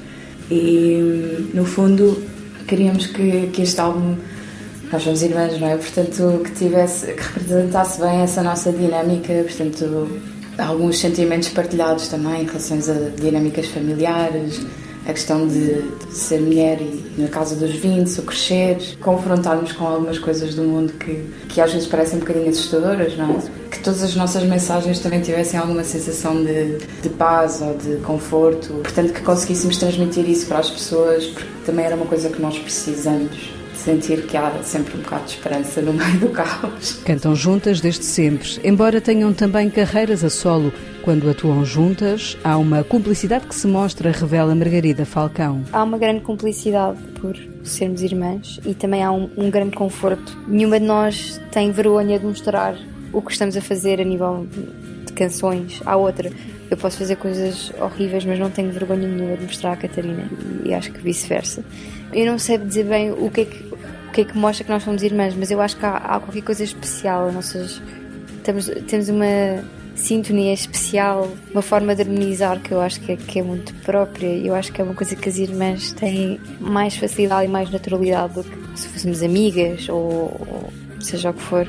e 0.51 1.01
hum, 1.01 1.51
no 1.55 1.65
fundo 1.65 2.23
queríamos 2.67 3.07
que, 3.07 3.49
que 3.49 3.63
este 3.63 3.81
álbum 3.81 4.17
nós 4.91 5.03
somos 5.03 5.23
irmãs, 5.23 5.59
não 5.61 5.69
é? 5.69 5.77
Portanto, 5.77 6.43
que 6.45 6.51
tivesse, 6.53 7.13
que 7.13 7.23
representasse 7.23 8.01
bem 8.01 8.21
essa 8.21 8.43
nossa 8.43 8.73
dinâmica, 8.73 9.45
portanto, 9.45 10.09
alguns 10.59 10.99
sentimentos 10.99 11.51
partilhados 11.51 12.09
também 12.09 12.43
em 12.43 12.47
relação 12.47 12.79
a 12.79 13.21
dinâmicas 13.21 13.67
familiares, 13.69 14.61
a 15.09 15.13
questão 15.13 15.49
de, 15.49 15.81
de, 15.81 16.15
ser 16.15 16.39
mulher 16.39 16.79
e 16.83 17.15
na 17.17 17.29
casa 17.29 17.57
dos 17.57 17.75
20, 17.75 18.21
o 18.21 18.23
crescer, 18.25 18.77
confrontarmos 19.01 19.73
com 19.73 19.87
algumas 19.87 20.19
coisas 20.19 20.55
do 20.55 20.63
mundo 20.63 20.93
que, 20.93 21.25
que 21.49 21.61
às 21.63 21.73
vezes 21.73 21.89
parecem 21.89 22.19
um 22.19 22.21
bocadinho 22.21 22.51
assustadoras, 22.51 23.17
não 23.17 23.31
é? 23.31 23.69
Que 23.71 23.81
todas 23.81 24.03
as 24.03 24.15
nossas 24.15 24.43
mensagens 24.45 24.99
também 24.99 25.23
tivessem 25.23 25.59
alguma 25.59 25.83
sensação 25.83 26.45
de, 26.45 26.77
de 27.03 27.09
paz 27.09 27.63
ou 27.63 27.75
de 27.75 27.97
conforto, 28.03 28.75
portanto 28.83 29.15
que 29.15 29.23
conseguíssemos 29.23 29.79
transmitir 29.79 30.29
isso 30.29 30.47
para 30.47 30.59
as 30.59 30.71
pessoas, 30.71 31.25
porque 31.27 31.49
também 31.65 31.87
era 31.87 31.97
uma 31.97 32.07
coisa 32.07 32.29
que 32.29 32.41
nós 32.43 32.59
precisamos 32.59 33.58
sentir 33.89 34.27
que 34.27 34.37
há 34.37 34.53
sempre 34.63 34.99
um 34.99 35.01
bocado 35.01 35.25
de 35.25 35.31
esperança 35.31 35.81
no 35.81 35.95
meio 35.95 36.19
do 36.21 36.29
caos. 36.29 37.01
Cantam 37.07 37.35
juntas 37.35 37.81
desde 37.81 38.05
sempre, 38.05 38.61
embora 38.63 39.01
tenham 39.01 39.33
também 39.33 39.71
carreiras 39.71 40.23
a 40.23 40.29
solo. 40.29 40.71
Quando 41.03 41.31
atuam 41.31 41.65
juntas, 41.65 42.37
há 42.45 42.59
uma 42.59 42.85
cumplicidade 42.85 43.47
que 43.47 43.55
se 43.55 43.67
mostra, 43.67 44.11
revela 44.11 44.55
Margarida 44.55 45.07
Falcão. 45.07 45.65
Há 45.73 45.83
uma 45.83 45.97
grande 45.97 46.21
cumplicidade 46.21 46.99
por 47.19 47.35
sermos 47.65 48.03
irmãs 48.03 48.61
e 48.67 48.75
também 48.75 49.03
há 49.03 49.11
um, 49.11 49.31
um 49.39 49.51
grande 49.51 49.75
conforto. 49.75 50.37
Nenhuma 50.47 50.79
de 50.79 50.85
nós 50.85 51.41
tem 51.51 51.73
vergonha 51.73 52.19
de 52.19 52.27
mostrar 52.27 52.77
o 53.11 53.23
que 53.23 53.33
estamos 53.33 53.57
a 53.57 53.63
fazer 53.63 54.03
a 54.03 54.05
nível 54.05 54.47
de 55.07 55.15
canções 55.15 55.81
à 55.87 55.97
outra. 55.97 56.31
Eu 56.71 56.77
posso 56.77 56.99
fazer 56.99 57.17
coisas 57.17 57.73
horríveis, 57.81 58.27
mas 58.27 58.39
não 58.39 58.51
tenho 58.51 58.71
vergonha 58.71 59.09
nenhuma 59.09 59.35
de 59.39 59.45
mostrar 59.45 59.73
à 59.73 59.77
Catarina 59.77 60.29
e 60.63 60.75
acho 60.75 60.93
que 60.93 61.01
vice-versa. 61.01 61.65
Eu 62.13 62.27
não 62.27 62.39
sei 62.39 62.59
dizer 62.59 62.85
bem 62.85 63.11
o 63.13 63.31
que 63.31 63.41
é 63.41 63.45
que 63.47 63.68
que 64.19 64.23
é 64.23 64.25
que 64.25 64.37
mostra 64.37 64.65
que 64.65 64.71
nós 64.71 64.83
somos 64.83 65.05
irmãs, 65.05 65.33
mas 65.37 65.49
eu 65.49 65.61
acho 65.61 65.77
que 65.77 65.87
há, 65.87 65.97
há 65.97 66.19
qualquer 66.19 66.43
coisa 66.43 66.65
especial. 66.65 67.31
Nossas, 67.31 67.81
temos, 68.43 68.67
temos 68.89 69.09
uma 69.09 69.63
sintonia 69.95 70.53
especial, 70.53 71.31
uma 71.53 71.63
forma 71.63 71.95
de 71.95 72.03
harmonizar 72.03 72.59
que 72.59 72.73
eu 72.73 72.81
acho 72.81 73.01
que 73.01 73.13
é, 73.13 73.17
que 73.17 73.39
é 73.39 73.43
muito 73.45 73.73
própria. 73.85 74.27
Eu 74.27 74.57
acho 74.57 74.73
que 74.73 74.81
é 74.81 74.85
uma 74.85 74.95
coisa 74.95 75.15
que 75.15 75.29
as 75.29 75.39
irmãs 75.39 75.93
têm 75.93 76.41
mais 76.59 76.97
facilidade 76.97 77.47
e 77.47 77.49
mais 77.49 77.71
naturalidade 77.71 78.35
do 78.35 78.43
que 78.43 78.81
se 78.81 78.89
fôssemos 78.89 79.23
amigas 79.23 79.89
ou, 79.89 80.01
ou 80.01 80.73
seja 80.99 81.31
o 81.31 81.35
que 81.35 81.43
for. 81.43 81.69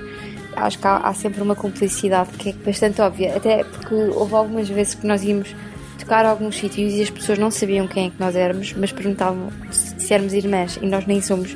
Acho 0.55 0.79
que 0.79 0.87
há, 0.87 0.97
há, 0.97 1.13
sempre 1.13 1.43
uma 1.43 1.55
cumplicidade 1.55 2.31
que 2.31 2.49
é 2.49 2.53
bastante 2.53 2.99
óbvia, 2.99 3.37
até 3.37 3.63
porque 3.63 3.93
houve 3.93 4.33
algumas 4.33 4.67
vezes 4.67 4.95
que 4.95 5.05
nós 5.05 5.23
íamos 5.23 5.55
tocar 5.99 6.25
a 6.25 6.31
alguns 6.31 6.57
sítios 6.57 6.93
e 6.95 7.03
as 7.03 7.11
pessoas 7.11 7.37
não 7.37 7.51
sabiam 7.51 7.87
quem 7.87 8.07
é 8.07 8.09
que 8.09 8.19
nós 8.19 8.35
éramos, 8.35 8.73
mas 8.73 8.91
perguntavam 8.91 9.51
se 9.69 10.11
éramos 10.11 10.33
irmãs 10.33 10.79
e 10.81 10.87
nós 10.87 11.05
nem 11.05 11.21
somos 11.21 11.55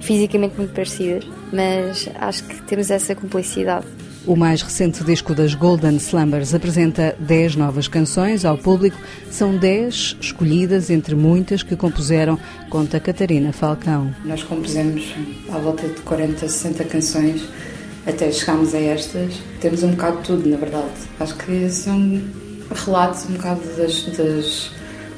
fisicamente 0.00 0.56
muito 0.56 0.72
parecidas, 0.72 1.24
mas 1.52 2.08
acho 2.16 2.44
que 2.44 2.62
temos 2.62 2.90
essa 2.90 3.14
cumplicidade. 3.14 3.86
O 4.26 4.36
mais 4.36 4.60
recente 4.60 5.02
disco 5.02 5.34
das 5.34 5.54
Golden 5.54 5.96
Slumbers 5.96 6.54
apresenta 6.54 7.16
10 7.20 7.56
novas 7.56 7.88
canções 7.88 8.44
ao 8.44 8.58
público. 8.58 8.98
São 9.30 9.56
10 9.56 10.18
escolhidas 10.20 10.90
entre 10.90 11.14
muitas 11.14 11.62
que 11.62 11.74
compuseram, 11.74 12.38
conta 12.68 13.00
Catarina 13.00 13.50
Falcão. 13.50 14.14
Nós 14.24 14.42
compusemos 14.42 15.14
à 15.50 15.58
volta 15.58 15.88
de 15.88 16.00
40, 16.02 16.46
60 16.46 16.84
canções 16.84 17.48
até 18.06 18.30
chegarmos 18.30 18.74
a 18.74 18.78
estas. 18.78 19.40
Temos 19.58 19.82
um 19.82 19.92
bocado 19.92 20.18
de 20.18 20.22
tudo, 20.24 20.48
na 20.50 20.58
verdade. 20.58 20.92
Acho 21.18 21.36
que 21.36 21.70
são 21.70 22.20
relatos 22.70 23.24
um 23.24 23.32
bocado 23.32 23.62
das, 23.74 24.02
das 24.16 24.70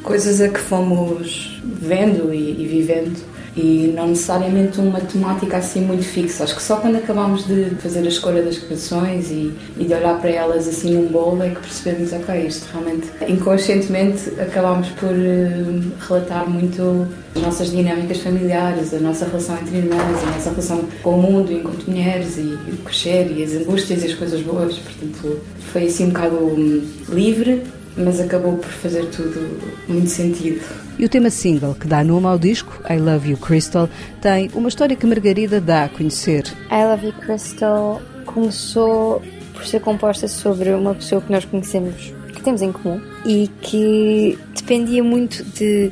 coisas 0.04 0.40
a 0.40 0.48
que 0.48 0.60
fomos 0.60 1.60
vendo 1.64 2.32
e, 2.32 2.62
e 2.62 2.66
vivendo 2.66 3.31
e 3.56 3.92
não 3.94 4.08
necessariamente 4.08 4.80
uma 4.80 5.00
temática 5.00 5.58
assim 5.58 5.82
muito 5.82 6.04
fixa. 6.04 6.44
Acho 6.44 6.56
que 6.56 6.62
só 6.62 6.76
quando 6.76 6.96
acabámos 6.96 7.46
de 7.46 7.70
fazer 7.76 8.00
a 8.00 8.08
escolha 8.08 8.42
das 8.42 8.58
canções 8.58 9.30
e, 9.30 9.52
e 9.76 9.84
de 9.84 9.92
olhar 9.92 10.18
para 10.20 10.30
elas 10.30 10.66
assim 10.66 10.94
num 10.94 11.08
bolo 11.08 11.42
é 11.42 11.50
que 11.50 11.60
percebemos, 11.60 12.12
ok, 12.12 12.46
isto 12.46 12.66
realmente 12.72 13.08
inconscientemente 13.28 14.30
acabámos 14.40 14.88
por 14.90 15.10
uh, 15.10 15.92
relatar 16.08 16.48
muito 16.48 17.06
as 17.34 17.42
nossas 17.42 17.70
dinâmicas 17.70 18.18
familiares, 18.18 18.94
a 18.94 18.98
nossa 18.98 19.26
relação 19.26 19.56
entre 19.58 19.78
irmãs, 19.78 20.22
a 20.22 20.26
nossa 20.26 20.50
relação 20.50 20.84
com 21.02 21.18
o 21.18 21.22
mundo 21.22 21.52
enquanto 21.52 21.86
mulheres 21.86 22.38
e, 22.38 22.40
e 22.40 22.70
o 22.72 22.76
crescer 22.78 23.30
e 23.30 23.42
as 23.42 23.52
angústias 23.52 24.02
e 24.02 24.06
as 24.06 24.14
coisas 24.14 24.40
boas. 24.40 24.78
Portanto, 24.78 25.40
foi 25.72 25.84
assim 25.84 26.06
um 26.06 26.08
bocado 26.08 26.36
hum, 26.36 26.82
livre 27.08 27.62
mas 27.96 28.20
acabou 28.20 28.56
por 28.56 28.70
fazer 28.70 29.04
tudo 29.06 29.60
muito 29.88 30.08
sentido. 30.08 30.60
E 30.98 31.04
o 31.04 31.08
tema 31.08 31.30
single 31.30 31.74
que 31.74 31.86
dá 31.86 32.04
nome 32.04 32.26
ao 32.26 32.38
disco, 32.38 32.80
I 32.88 32.98
Love 32.98 33.30
You 33.30 33.36
Crystal, 33.36 33.88
tem 34.20 34.50
uma 34.54 34.68
história 34.68 34.96
que 34.96 35.06
Margarida 35.06 35.60
dá 35.60 35.84
a 35.84 35.88
conhecer. 35.88 36.46
I 36.70 36.84
Love 36.84 37.06
You 37.06 37.12
Crystal 37.12 38.02
começou 38.24 39.22
por 39.52 39.64
ser 39.66 39.80
composta 39.80 40.28
sobre 40.28 40.70
uma 40.70 40.94
pessoa 40.94 41.20
que 41.20 41.30
nós 41.30 41.44
conhecemos, 41.44 42.12
que 42.34 42.42
temos 42.42 42.62
em 42.62 42.72
comum, 42.72 43.00
e 43.24 43.48
que 43.60 44.38
dependia 44.54 45.02
muito 45.02 45.44
de 45.44 45.90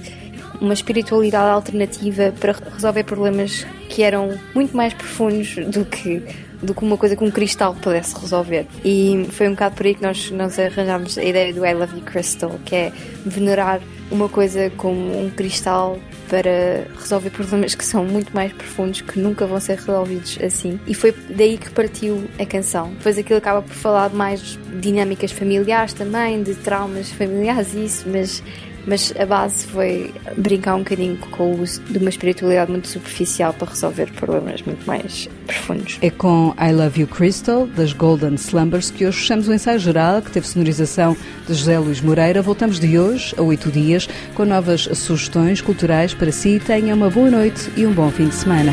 uma 0.61 0.75
espiritualidade 0.75 1.51
alternativa 1.51 2.33
para 2.39 2.53
resolver 2.53 3.05
problemas 3.05 3.67
que 3.89 4.03
eram 4.03 4.39
muito 4.55 4.77
mais 4.77 4.93
profundos 4.93 5.57
do 5.67 5.85
que 5.85 6.23
do 6.63 6.75
que 6.75 6.83
uma 6.85 6.97
coisa 6.97 7.17
que 7.17 7.25
um 7.25 7.31
cristal 7.31 7.75
pudesse 7.75 8.19
resolver. 8.19 8.67
E 8.85 9.27
foi 9.31 9.49
um 9.49 9.53
bocado 9.53 9.77
por 9.77 9.87
aí 9.87 9.95
que 9.95 10.03
nós, 10.03 10.31
nós 10.31 10.59
arranjámos 10.59 11.17
a 11.19 11.25
ideia 11.25 11.53
do 11.53 11.65
I 11.65 11.75
Love 11.75 11.99
You 11.99 12.05
Crystal, 12.05 12.59
que 12.65 12.75
é 12.75 12.93
venerar 13.25 13.81
uma 14.11 14.29
coisa 14.29 14.71
como 14.77 15.25
um 15.25 15.31
cristal 15.31 15.99
para 16.29 16.87
resolver 16.99 17.31
problemas 17.31 17.75
que 17.75 17.85
são 17.85 18.05
muito 18.05 18.33
mais 18.33 18.53
profundos, 18.53 19.01
que 19.01 19.19
nunca 19.19 19.47
vão 19.47 19.59
ser 19.59 19.77
resolvidos 19.77 20.39
assim. 20.43 20.79
E 20.87 20.95
foi 20.95 21.13
daí 21.31 21.59
que 21.59 21.71
partiu 21.71 22.25
a 22.39 22.47
canção. 22.47 22.93
Depois 22.95 23.19
aquilo 23.19 23.39
acaba 23.39 23.63
por 23.63 23.75
falar 23.75 24.11
mais 24.11 24.59
dinâmicas 24.81 25.33
familiares 25.33 25.93
também, 25.93 26.43
de 26.43 26.55
traumas 26.55 27.11
familiares, 27.11 27.75
isso, 27.75 28.09
mas 28.09 28.43
mas 28.87 29.13
a 29.19 29.27
base 29.27 29.67
foi 29.67 30.13
brincar 30.37 30.77
um 30.77 30.81
bocadinho 30.81 31.17
com 31.31 31.53
o 31.53 31.63
uso 31.63 31.81
de 31.83 31.99
uma 31.99 32.11
espiritualidade 32.11 32.71
muito 32.71 32.89
superficial 32.89 33.53
para 33.53 33.69
resolver 33.69 34.11
problemas 34.13 34.63
muito 34.63 34.87
mais 34.87 35.29
profundos. 35.47 35.99
É 36.01 36.11
com 36.11 36.55
I 36.59 36.73
Love 36.73 37.03
You 37.03 37.07
Crystal, 37.07 37.67
das 37.67 37.93
Golden 37.93 38.35
Slumbers, 38.35 38.91
que 38.91 39.07
hoje 39.07 39.19
fechamos 39.19 39.49
o 39.49 39.53
ensaio 39.53 39.79
geral, 39.79 40.23
que 40.23 40.31
teve 40.31 40.47
sonorização 40.47 41.17
de 41.47 41.55
José 41.55 41.79
Luís 41.79 42.01
Moreira. 42.01 42.43
Voltamos 42.43 42.79
de 42.79 42.99
hoje 42.99 43.35
a 43.37 43.43
oito 43.43 43.71
dias 43.71 44.09
com 44.35 44.45
novas 44.45 44.83
sugestões 44.95 45.61
culturais 45.61 46.15
para 46.15 46.33
si. 46.33 46.61
Tenha 46.65 46.95
uma 46.95 47.11
boa 47.11 47.31
noite 47.31 47.71
e 47.77 47.87
um 47.87 47.93
bom 47.93 48.11
fim 48.11 48.29
de 48.29 48.35
semana. 48.35 48.73